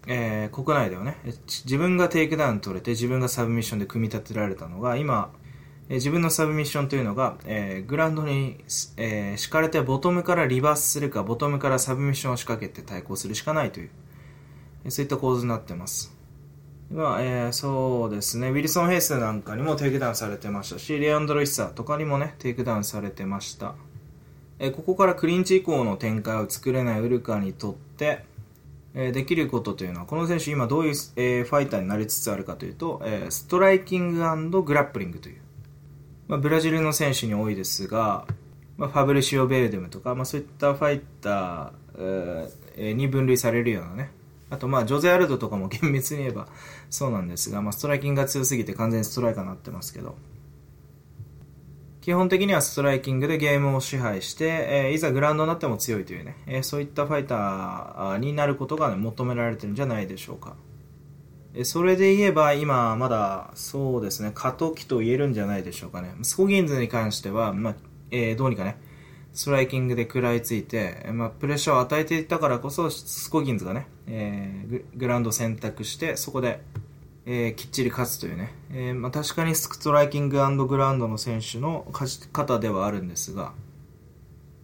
[0.07, 5.31] えー、国内ではね自分がテイクダウン取れて自分がサブミッションで組み立てられたのが今、
[5.89, 8.57] えー、自分のサブミッションというのが、えー、グラウンドに、
[8.97, 13.89] えー、敷かれてボトムからリバースするかボトムからサブミッションを仕掛けて対抗するしかないという、
[14.89, 16.12] そういった構図になってます。
[16.93, 23.73] まあ、えー、そうですね、ウィルソン・ヘイスなんかにもテイクダウンされてましたし、レアンドロ・イッサーとかにもね、テイクダウンされてました。
[24.59, 28.25] えー、ここからクリンチ以降の展開を作れないウルカにとって、
[28.93, 34.19] えー、できることというのは、この選手今どういう、えー、ファイターになりつつあるかというと、えー、ストライキン
[34.51, 35.37] ググラップリングという、
[36.27, 38.27] まあ、ブラジルの選手に多いですが、
[38.77, 44.11] まあ、ファブルシオ・ベルデムとか、まあ、そういったファイター、えー、に分類されるようなね、
[44.53, 46.47] あとまあジョゼ・アルドとかも厳密に言えば
[46.93, 50.15] そうなんですが、まあ、ストライキングが強すぎて完全にストライカーになってますけど
[52.01, 60.55] 基本的にはストライキングでゲームを支配して、えー、いざグラウンドになっても強いというね、えー、そういったファイターになることが、ね、求められてるんじゃないでしょうか。
[61.63, 66.13] それで言えば今まだそうですね過渡期と言えるんじゃないでしょうかね。
[66.21, 67.75] スコギンズに関しては、まあ
[68.11, 68.77] えー、どうにかね
[69.33, 76.61] ストライキングで食らいついて、まあ、プレッシャーを与えていったからこそ、スコギンズがね、えー、グラウンドを選択して、そこで、
[77.25, 83.53] えー、きっちり勝つというね、えー、まあ、確かにストライキンググラウンドの選手の勝ち方ではあるんですが、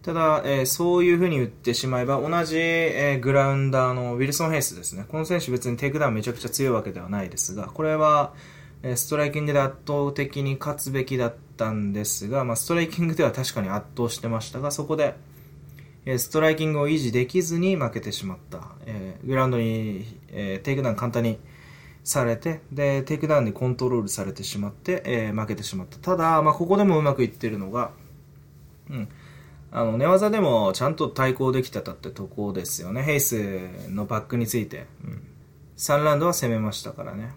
[0.02, 5.04] ただ、えー、そういうふうに言ってしまえば、同じ、えー、グラウンダーのウィルソン・ヘイスですね。
[5.08, 8.32] この選手別にテイクダウンめちゃくちゃ強いわけではないですが、これは、
[8.82, 15.14] ストライキングで圧倒的に勝つべきだったんですが、まあ、ストライキングでは確かに圧倒してましたが、そこで、
[16.06, 18.68] えストライキングを維持できずに負けてしまった。
[18.86, 21.38] えー、グラウンドに、えー、テイクダウン簡単に
[22.04, 25.98] されて、で、テイクダウンにコントロールされてしまって、えー、負けてしまった。
[25.98, 27.90] ただ、まあ、ここでもうまくいってるのが、
[28.88, 29.08] うん。
[29.72, 33.02] あの、寝技でもちゃんと対抗できてたってとこですよね。
[33.02, 34.86] ヘイスのバックについて。
[35.04, 35.22] うん。
[35.76, 37.32] 3ラウンドは攻めましたからね。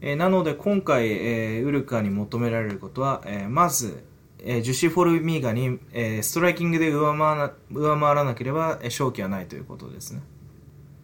[0.00, 4.04] えー、なので今回、えー、ウルカに求められることは、えー、まず、
[4.38, 10.22] えー、ジュシ・フォルミーガに、えー、ストライキングで上回上回らなければ、えー、勝機はないということですね。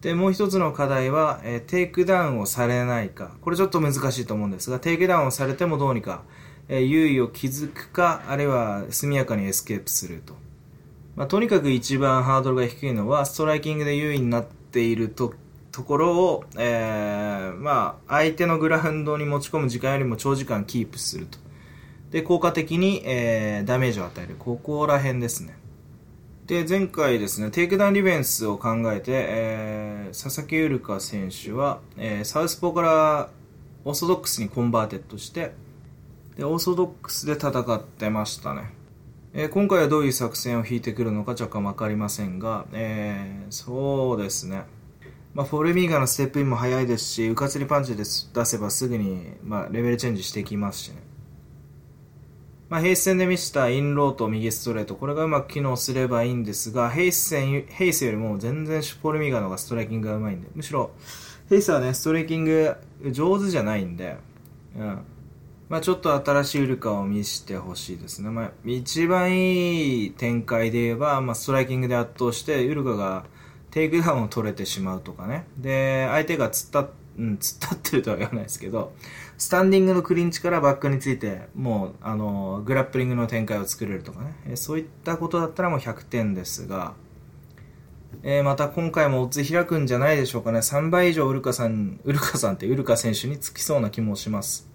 [0.01, 3.35] で、もう一つの課題は、えー、テイクダウンをされないか。
[3.41, 6.23] これちょっと難しいと思うんですが、テイクダウンをされてもどうにか、
[6.69, 10.35] えー、優位を築くか、あるいは速やかにエスケープすると。
[11.15, 15.33] まあ、とにかく一番ハードルが低いのは、ストライキングで優位になっていると
[15.77, 21.37] ところを、えー、まあ、相手のグラウンドに持ち込む時間よりも長時間キープすると。
[22.09, 24.37] で、効果的に、えー、ダメージを与える。
[24.39, 25.55] ここら辺ですね。
[26.47, 33.29] で、前回ですね、テイクダウンディフェンスを考えて、えー、佐々木ウルカ選手は、えー、サウスポーから
[33.85, 35.51] オーソドックスにコンバーテッドして、
[36.37, 38.71] で、オーソドックスで戦ってましたね。
[39.35, 44.63] えー、今回はどういう作戦を敷いてくるのか若干わかりませんが、えー、そうですね。
[45.37, 50.95] まあ、フォルミーガのステップインも速いですし、うかつにパンチで出せばすぐに、まあ、レベルチェンジしていきますしね。
[52.69, 60.89] まあ、ヘイス戦で見せたインローと右ストレート、これがうまく機能すればいいんですが、ヘイス戦、よりも全然フォルミーガの方がストライキングがうまいんで、むしろ、
[61.51, 62.75] ヘイスはね、ストライキング
[63.11, 64.17] 上手じゃないんで、
[64.75, 64.99] うん。
[65.69, 68.31] まあ、ちょっと新しいウルカを見せてほしいですね。
[68.31, 73.25] まあ、一番いい展開で言えば、まあ、ストライキングで圧倒して、ウルカが、
[73.71, 75.45] テイクダウンを取れてしまうとかね。
[75.57, 78.93] で、相手が突っ立うん、突っ立ってるとは言わないですけど、
[79.37, 84.35] スタンディングのクリンチからバックについて、もう、あの、グラップリングの展開を作れるとかね。
[84.47, 86.93] えそういったことだったらもう100点ですが、
[88.23, 90.59] えー、また今回もオッズ開くんじゃないでしょうかね。
[90.59, 94.69] 3倍以上ウルカさん、ウルカさんってウルカ選手につきそうな気もします。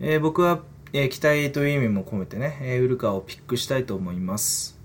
[0.00, 0.60] えー、僕は、
[0.92, 4.78] えー、期待という意味も込めてね、えウルカをピックしたいと思います。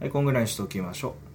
[0.00, 1.29] はい、こんぐらいにしておきましょう。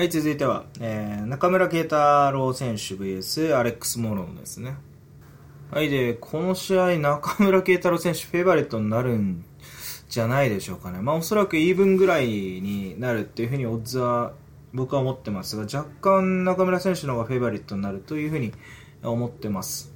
[0.00, 4.76] はい、続いては、えー、中村慶太郎選手 VS アレックス・モロンですね。
[5.70, 9.44] はい、で、この試合、中村慶太郎選手、フェイバリットになるん
[10.08, 11.02] じゃないでしょうかね。
[11.02, 14.32] まあ、おそらくイーブンぐらいになるっていうふうにオッズは
[14.72, 18.54] 僕は思ってますが、若干中村選手の方がフェイバリットになるというふうに
[19.02, 19.92] 思ってます。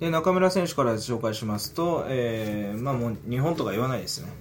[0.00, 4.32] で、中村選手から紹介しますと、えー、まあもう日本とか言わないですね。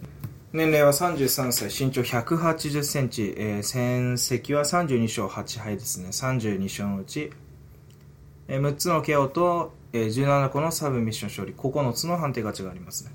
[0.55, 6.07] 年齢は33歳、身長180センチ、えー、戦績は32勝8敗ですね。
[6.07, 7.29] 32勝のうち、
[8.47, 13.11] えー、6つの KO と、えー、17個のサブミッション勝利、9つの判定勝ちがありますね。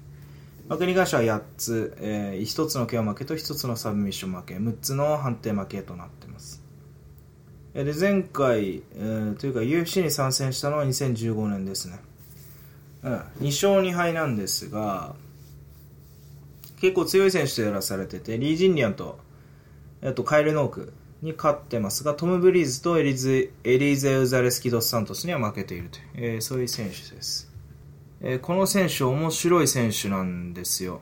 [0.68, 6.62] 負けに関しは8つ、えー、1つの KO 負けと1つのサブミッション負け、6つの判定負けとなっています。
[7.72, 12.00] で前回、えー、というか UFC に参戦したのは2015年ですね、
[13.04, 15.14] うん、2勝2敗なんですが
[16.80, 19.18] 結構強い選手とやらされててリー・ジンリアンと
[20.02, 27.52] えっとカイル・ノークに勝ってますがトム・ブリーズとエリズエリーゼ・ウザレスキ・ドス・サントスには負けているという、えー、そういう選手です、
[28.22, 31.00] えー、この選手面白い選手なんですよ。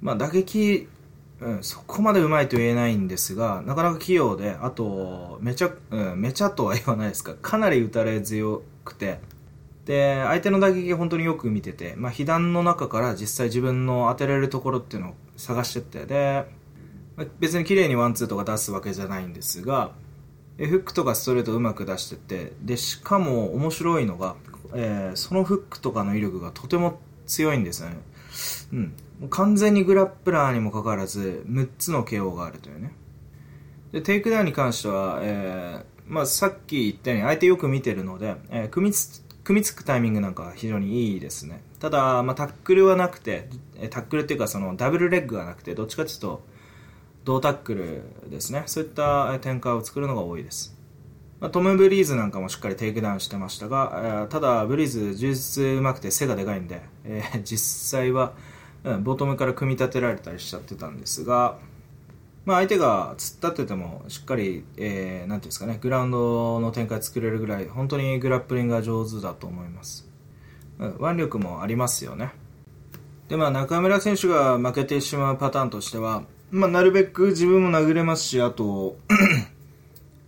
[0.00, 0.88] まあ打撃
[1.40, 9.18] うん、そこまでうまいと言えないんですが、なかなか器用で、あと、めちゃ、うん、めちゃとは言わないですか、かなり打たれ強くて、
[9.86, 16.44] で、相手の打撃本当によく見てて、まあ、被弾の中から実際自分の当てられるところっていうのを探してって、で、
[17.38, 19.92] 別に綺麗にワンツーとか出すわけじゃないんですが、
[20.56, 24.36] フックとかストレートうまく出してって、で、しかも面白いのが、
[24.74, 27.96] えー、そのフックとかの威力がとても強いんですよね。
[28.72, 28.94] うん。
[29.30, 32.92] 完全にグラップラーにもかかわらず、6つの KO があるというね。
[33.92, 41.62] で、テイクダウンに関しては、えー、まあ、さっき言ったように相手よく見てるので、えー、組みつ、組みつくタイミングなんか非常にいいですね。
[41.78, 43.48] ただ、まあ、タックルはなくて、
[43.90, 46.42] タックルっていうかそのダブルレッグがなくて、どっちかというと、
[47.24, 48.64] 胴タックルですね。
[48.66, 50.76] そういった展開を作るのが多いです。
[51.40, 58.32] まあ、トム・ブリーズなんかもしっかりテイクダウンしてましたが、え、ただ、ブリーズ、柔術うまくて背がでかいんで、えー、実際は、
[58.84, 61.58] うん、ボトムから組み立てられたりしちゃってたんですが、
[62.44, 70.06] まあ、相手が突っ立っててもしっかり、えー、なんていうんですかね、グラウンドの展開作れるぐらい、本当にグラップリングが上手だと思います。
[70.78, 72.32] 腕力もありますよね。
[73.28, 78.96] で、まあ、中村選手が負けてしまうパターンとしては、まあ、なるべく自分も殴れますし、あと、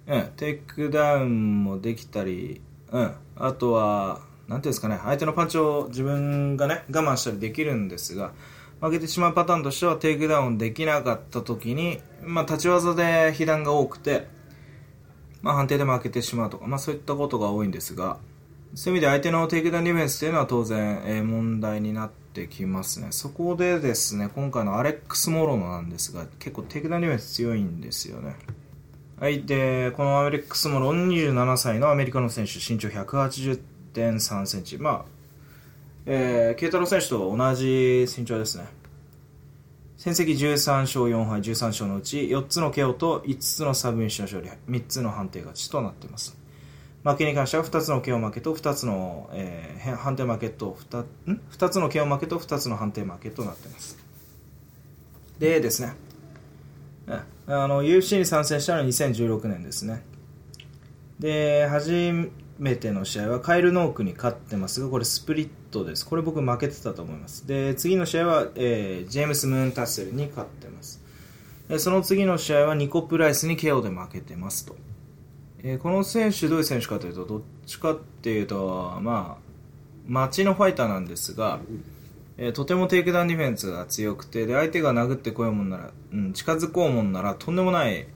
[0.06, 8.32] うん、テイクダウンもできたり、うん、あとは、なんていうんですかね、相手のパンチを自分がね、我慢したりできるんですが、
[8.80, 14.26] 負けてしまうパターンとしては、テイクダウンできなかった時に、まあ、立ち技で被弾が多くて、
[15.42, 18.18] まあ、判定で負けてしまうとか、まあ、そういったことが多いんですが、
[18.74, 23.08] そういう意味で相手のテイクダウンディフェンスというのは当然、えー、問題になってきますね。
[23.10, 28.36] そこでですね、今回のアレックス・モロノなんですが、結構テイクダウンディフェンス強いんですよね。
[29.18, 34.76] はい、で、このアレックス・モロノ27歳のアメリカの選手、身長180.3センチ。
[34.76, 35.15] まあ、
[36.07, 38.66] えー、 K太郎選手と同じ身長ですね。
[39.96, 46.36] 戦績13勝4敗、13勝のうち4つの KO と5つのサブミッション勝利、3つの判定勝ちとなっています。
[47.02, 51.02] 負けに関しては2つの KO 負けと2つの、えー、判定負けと 2,
[51.32, 53.98] ん？2つの KO 負けと2つの判定負けとなっています。
[55.40, 55.94] でですね、
[57.48, 60.04] あの UFC に参戦したのは2016年ですね。
[61.18, 66.07] で、初めての試合はカイル・ノークに勝ってますが、これスプリットです。
[66.07, 67.46] これ僕負けてたと思います。
[67.46, 71.02] で、次の試合は、えー、ジェームス・ムーンタッセルに勝ってます。
[71.78, 74.76] その次の試合はニコ・プライスに KO で負けてますと。
[75.62, 79.46] え、この選手、どういう選手かというと、どっちかっていうと、まあ、
[80.07, 81.61] 街のファイターなんですが、
[82.38, 88.07] え、とてもテイクダウンディフェンスが強くて、で、相手が殴ってこようもんなら、うん、近づこうもんなら、とんでもない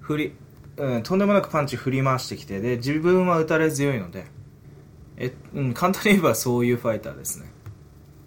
[0.00, 0.32] 振り、
[0.78, 4.26] うん、とんでもなくパンチ振り回してきてで自分は打たれ強いので
[5.18, 7.50] え、うん、簡単に言えばそういうファイターですね。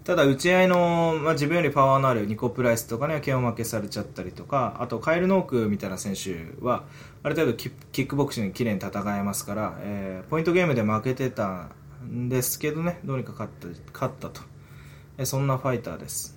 [0.04, 6.82] ただ打ち合いの、まあ、自分よりパワーのあるニコ・プライスとかには KO 負けされちゃったりとかあとカイル・ノークみたいな選手は
[7.22, 11.68] ある程度キックボクシングきれいに戦えますから、えー、ポイントゲームで負けてた
[12.04, 14.42] んですけどねどうにか勝った勝ったと、
[15.18, 16.36] え、そんなファイターです。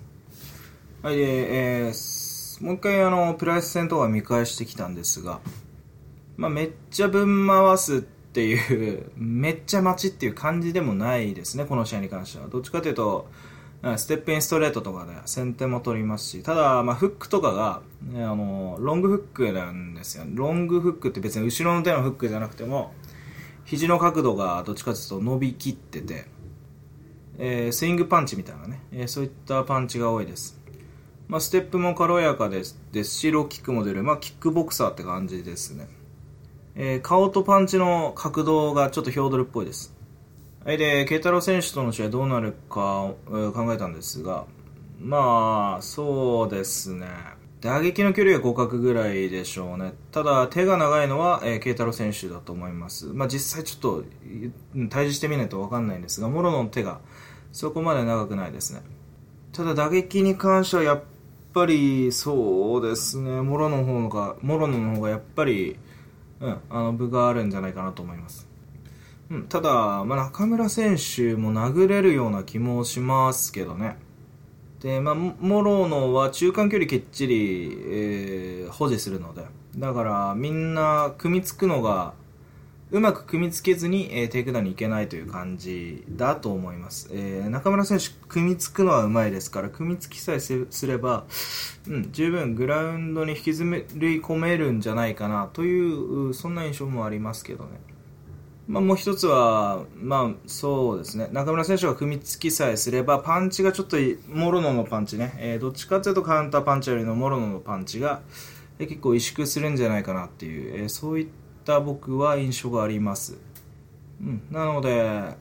[1.02, 5.40] はいで、えー、もう一回あのプライス戦とか見返してきたんですが
[6.36, 12.48] まあ、めっちゃぶん回すっていう めっちゃ待ちっていう感じでもないですね、この試合に関しては。
[12.48, 13.28] どっちかというと、
[13.96, 20.24] ステップインストレートとかで先手も取りますし、ただ、まあ、フックとかが、ね、あの、ロングフックなんですよ。
[20.34, 22.94] ロングフックって別に後ろの手のフックじゃなくても、
[23.64, 26.26] 肘の角度がどっちかというと伸びきってて、
[27.38, 30.58] えー、スイングパンチみたいなね、えー、そういったパンチが多いです。
[31.28, 35.88] まあ、ステップも軽やかですですし、ローキックも出る、まあ、キックボクサーって感じですね。
[36.76, 39.94] えー、顔とパンチの角度がちょっとヒョードルっぽいです。
[40.64, 44.44] はい、で、慶太郎選手との試合どうなるか、えー、考えたんですが、
[45.00, 47.06] まあ、そうですね。
[47.62, 49.94] 打撃の距離は互角ぐらいでしょうね。
[50.12, 53.06] ただ、手が長いのは、えー、慶太郎選手だと思います。
[53.06, 54.04] まあ、実際ちょっと、
[54.90, 57.00] 対峙してみないとわかんないんですが、モロの手が
[57.52, 58.82] そこまで長くないですね。
[59.52, 61.02] ただ、打撃に関してはやっ
[61.54, 65.78] ぱり、そうですね、モロの方が、モロの方がやっぱり、
[66.40, 68.48] うん、あの部があるんじゃないかなと思います。
[69.30, 73.96] うん、ただ、まあ、中村選手も殴れるような気もしますけどね。
[74.80, 79.44] で、まあ、モロノは中間距離きっちり、えー、保持するので、
[79.76, 82.14] だからみんな組みつくのが
[82.92, 91.24] うまく組みつけずに、えー、テイクダウンに行けないという感じだと思います、えー、中村選手組みつくのはうまいですから組みつきさえすれば、
[91.88, 97.70] うん、十分グラウンドに引きずり込めるんじゃないかなというそんな印象もありますけどね。
[98.68, 103.96] まあ、もう一つは、まあ、そうですね、中村選手が組みつきさえすれば、パンチがちょっと、
[104.28, 108.22] モロノのパンチね、えー、どっちかというとカウンターパンチよりのモロノのパンチが、
[108.80, 111.45] えー、結構萎縮するんじゃないかなっていう、えー、そういった
[111.80, 113.36] 僕は印象があります。
[114.20, 115.36] うん、なので、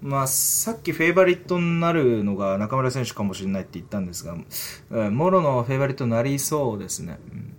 [0.00, 4.36] まあ、さっきフェイバリットになるのが中村選手かもしれないって言ったんですが、
[4.90, 7.18] えー、モロのフェイバリットになりそうですね。
[7.32, 7.56] うん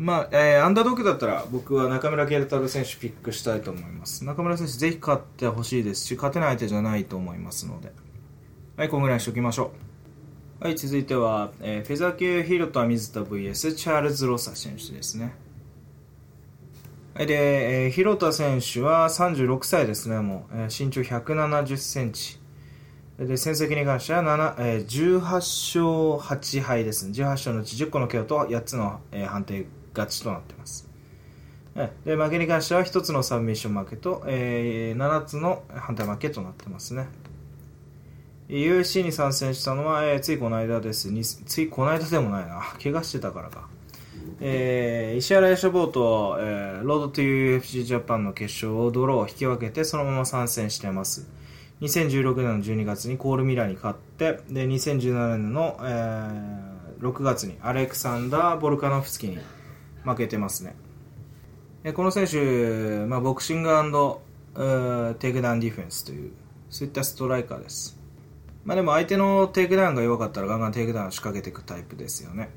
[0.00, 4.24] まあ、えー、アンダードッグだったら僕は中村ゲルタル選手ピックしたいと思います。
[4.24, 7.92] 中村選手ぜひ勝ってほしいですし、勝てない相手じゃないと思いますので。
[8.78, 9.72] はい、こんぐらいにしておきましょ
[10.62, 10.64] う。
[10.64, 15.34] はい、続いては、えー、フェザー級ヒロト水田 VS チャールズ・ロサ選手ですね。
[17.14, 20.54] はい、で、えー、広田選手は36歳ですね、もう。
[20.54, 22.38] えー、身長170センチ。
[23.18, 27.12] で、戦績に関しては7、えー、18勝8敗ですね。
[27.12, 30.90] 18勝のうち10個の KO と8つの、えー、判定勝ちとなっています。
[32.04, 37.06] で負けに関しては1つのサブミッション負けと、えー、7つの反対負けとなってますね。
[38.48, 41.08] UFC に参戦したのは、えー、ついこの間です。
[41.44, 42.62] ついこの間でもないな。
[42.82, 43.68] 怪我してたからか。
[44.42, 51.28] えー、石原ヤボーと、えー、ロードという UFC ジャパンの決勝をドローを引き分けてそのまま参戦しています。
[51.82, 59.38] 2016年の12月にコールミラーに勝って、で、2017年の、えー、6月にアレクサンダー・ボルカノフスキに
[60.04, 60.74] 負けてますね。
[61.94, 63.70] この選手、まあ、ボクシング
[65.18, 66.32] テイクダウンディフェンスという、
[66.68, 67.98] そういったストライカーです。
[68.64, 72.50] まあ、でも相手のテイクダウンが弱かったらガンガンテイクダウン仕掛けていくタイプですよね。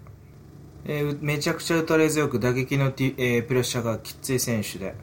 [0.85, 4.95] えー、めちゃくちゃ打たれ強く打撃の、えー、プレッシャーがきつい選手で、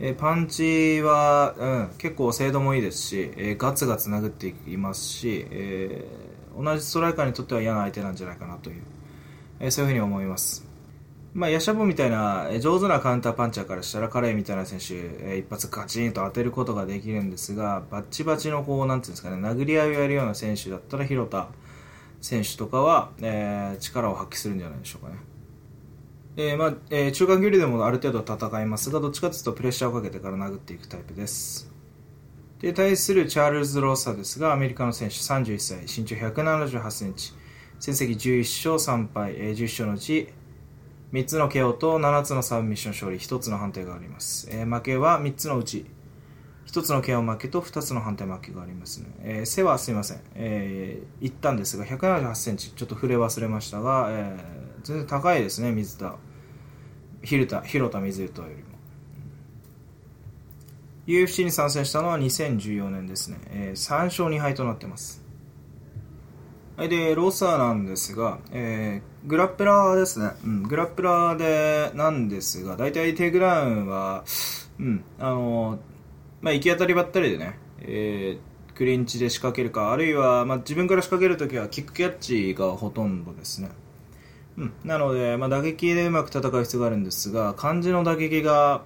[0.00, 8.82] えー、パンチは、うん、結構精度もいいですし、えー、ガツガツ殴っていますし、えー、同じストライカーにとっては嫌な相手なんじゃないかなという、
[9.60, 10.66] えー、そういうふうに思います。
[11.34, 21.48] まあ、ヤシャボみたいな上手なカウンターパンチャーからしたら彼みたいな選手、一発ガチンと当てることができるんですが、バッチバチのこう、なんていうんですかね、殴り合いをやるような選手だったら、広田
[22.20, 25.16] 選手とかは、えー、力を発揮するんじゃないでしょうかね。
[26.36, 31.72] えー、まあ、えー、中間距離でもある程度戦いますが、どっちかというとプレッシャーをかけてから殴っていくタイプです。
[32.60, 37.32] で、対するチャールズ・ローサですが、アメリカの選手31歳、身長178センチ、
[37.80, 40.28] 戦績11勝3敗、えー、10勝のうち、
[41.12, 44.48] 3つの KO と7つのサブミッション勝利、1つの判定があります。
[44.50, 45.86] えー、負けは3つのうち、
[46.68, 49.06] 1つの KO 負けと2つの判定負けがありますね。
[49.22, 56.16] えー、背はすいません、えー、言ったんですが、178センチ、ちょっと触れ忘れましたが、えー、全然高いですね、水田。
[57.22, 58.68] 広田、広田水田よりも。
[61.06, 63.38] UFC に参戦したのは2014年ですね。
[63.46, 65.24] えー、3勝2敗となってます
[66.76, 66.90] はい。
[66.90, 70.32] で、ローサーなんですが、えー、グラップラーですね。
[70.44, 74.22] うん、グラップラーで、なんですが、大体テイクダウンは、
[74.78, 75.78] うん、あの、
[76.40, 83.70] まあ、行き当たりばったりでね、えー、クリンチで仕掛けるか、あるいは、まあ、自分から仕掛けるときはキックキャッチがほとんどですね。
[84.56, 88.82] うん、なので、まあ、打撃でうまく戦う必要があるんですが、漢字の打撃が、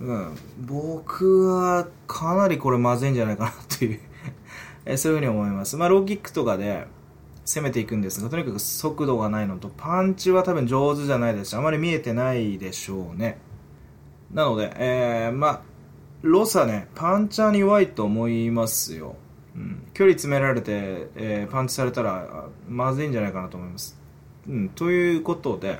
[0.00, 4.00] うん、僕はかなりこれまずいんじゃないかなという
[4.86, 5.76] えそういうふうに思います。
[5.76, 6.86] まあ、ローキックとかで
[7.44, 13.38] 攻めていくんですが、とにかく速度がないのと、パンチは多分上手じゃないですし、あまり見えてないでしょうね。
[14.32, 15.62] なので、えー、まあ、
[16.22, 19.16] ロサね、パンチャーに弱いと思いますよ。
[19.54, 23.98] うん、距離詰められて、えー、パンチされたらまずいんじゃないかなと思います。
[24.48, 25.78] うん、ということで、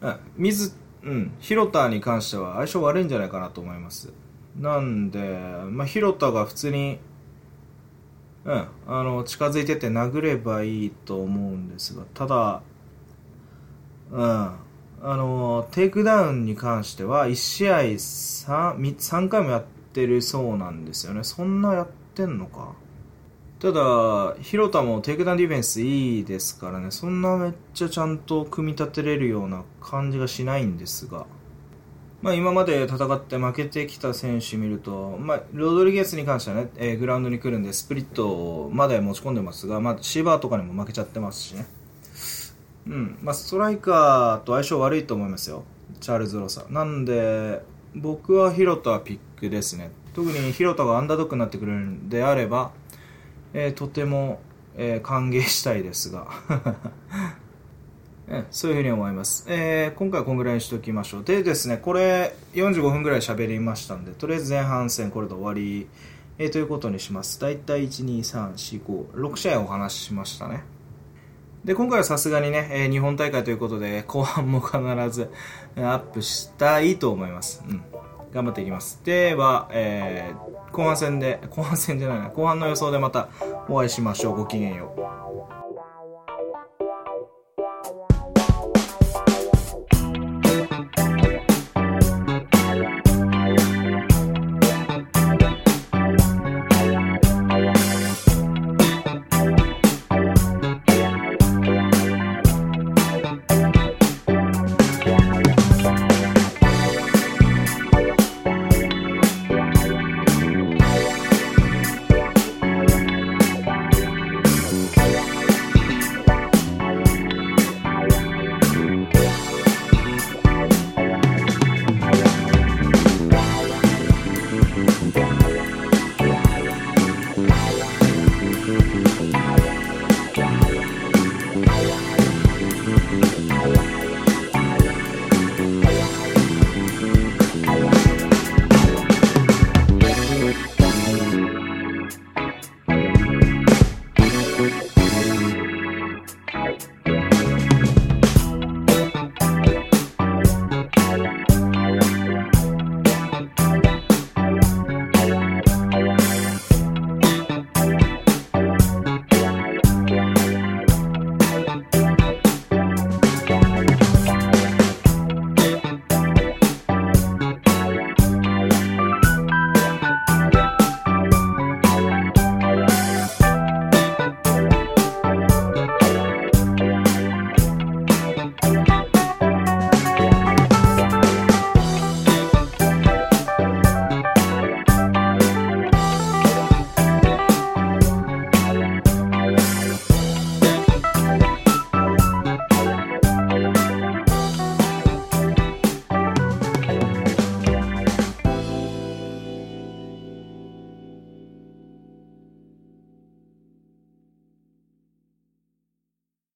[0.00, 4.12] うん、水、うん、広田に関しては相性悪いんじゃないかなと思います。
[4.58, 5.18] なんで、
[5.70, 6.98] まあ、広田が普通に、
[8.44, 12.62] うん、あの、近づいてて殴ればいいと思うんですが、ただ、
[14.10, 14.50] うん、
[15.04, 21.24] あの、テイクダウンに関しては、1試合 3, 3回もやってるそうなんですよね。
[21.24, 22.74] そんなやってんのか。
[23.58, 31.26] ただ、広田もテイクダウンディフェンスいいですからね、そんなめっちゃちゃんと組み立てれるような感じがしないんですが。
[32.20, 41.66] まあ、今まで戦って負けてきた選手見ると、まあ、ロドリゲスに関してはね、えー、グラウンドに来るんでスプリットまで持ち込んでますが、まあ、シーバーとかにも負けちゃってますしね、
[42.86, 45.64] うんまあ、ストライカーと相性悪いと思いますよ
[46.00, 47.62] チャールズ・ロサなんで
[47.94, 52.72] 僕はヒロタピックですね特にヒロタがアンダードックになってくれるんであれば、
[53.54, 54.40] えー、とても、
[54.76, 56.26] えー、歓迎したいですが
[58.28, 59.44] うん、 そういうふうに思います。
[59.48, 61.24] えー、今回はこんぐらいにしておきましょう。
[61.24, 65.86] でですね、これ45分ぐらい喋りましたんで、とりあえず前半戦これで終わり、
[66.38, 67.40] えー、ということにします。
[67.40, 70.64] だいたい1、2、3、4、5、6試合お話ししましたね。
[71.64, 74.78] で、今回はさすがにね、えー、日本大会ということで、後半も必
[75.10, 75.30] ず
[75.76, 77.62] アップしたいと思います。
[77.68, 77.82] うん。
[78.32, 79.00] 頑張っていきます。
[79.04, 83.28] では、えー、後半戦で、後半戦じゃないな、後半の予想でまた
[83.68, 84.36] お会いしましょう。
[84.36, 84.94] ごきげんよ
[85.48, 85.51] う。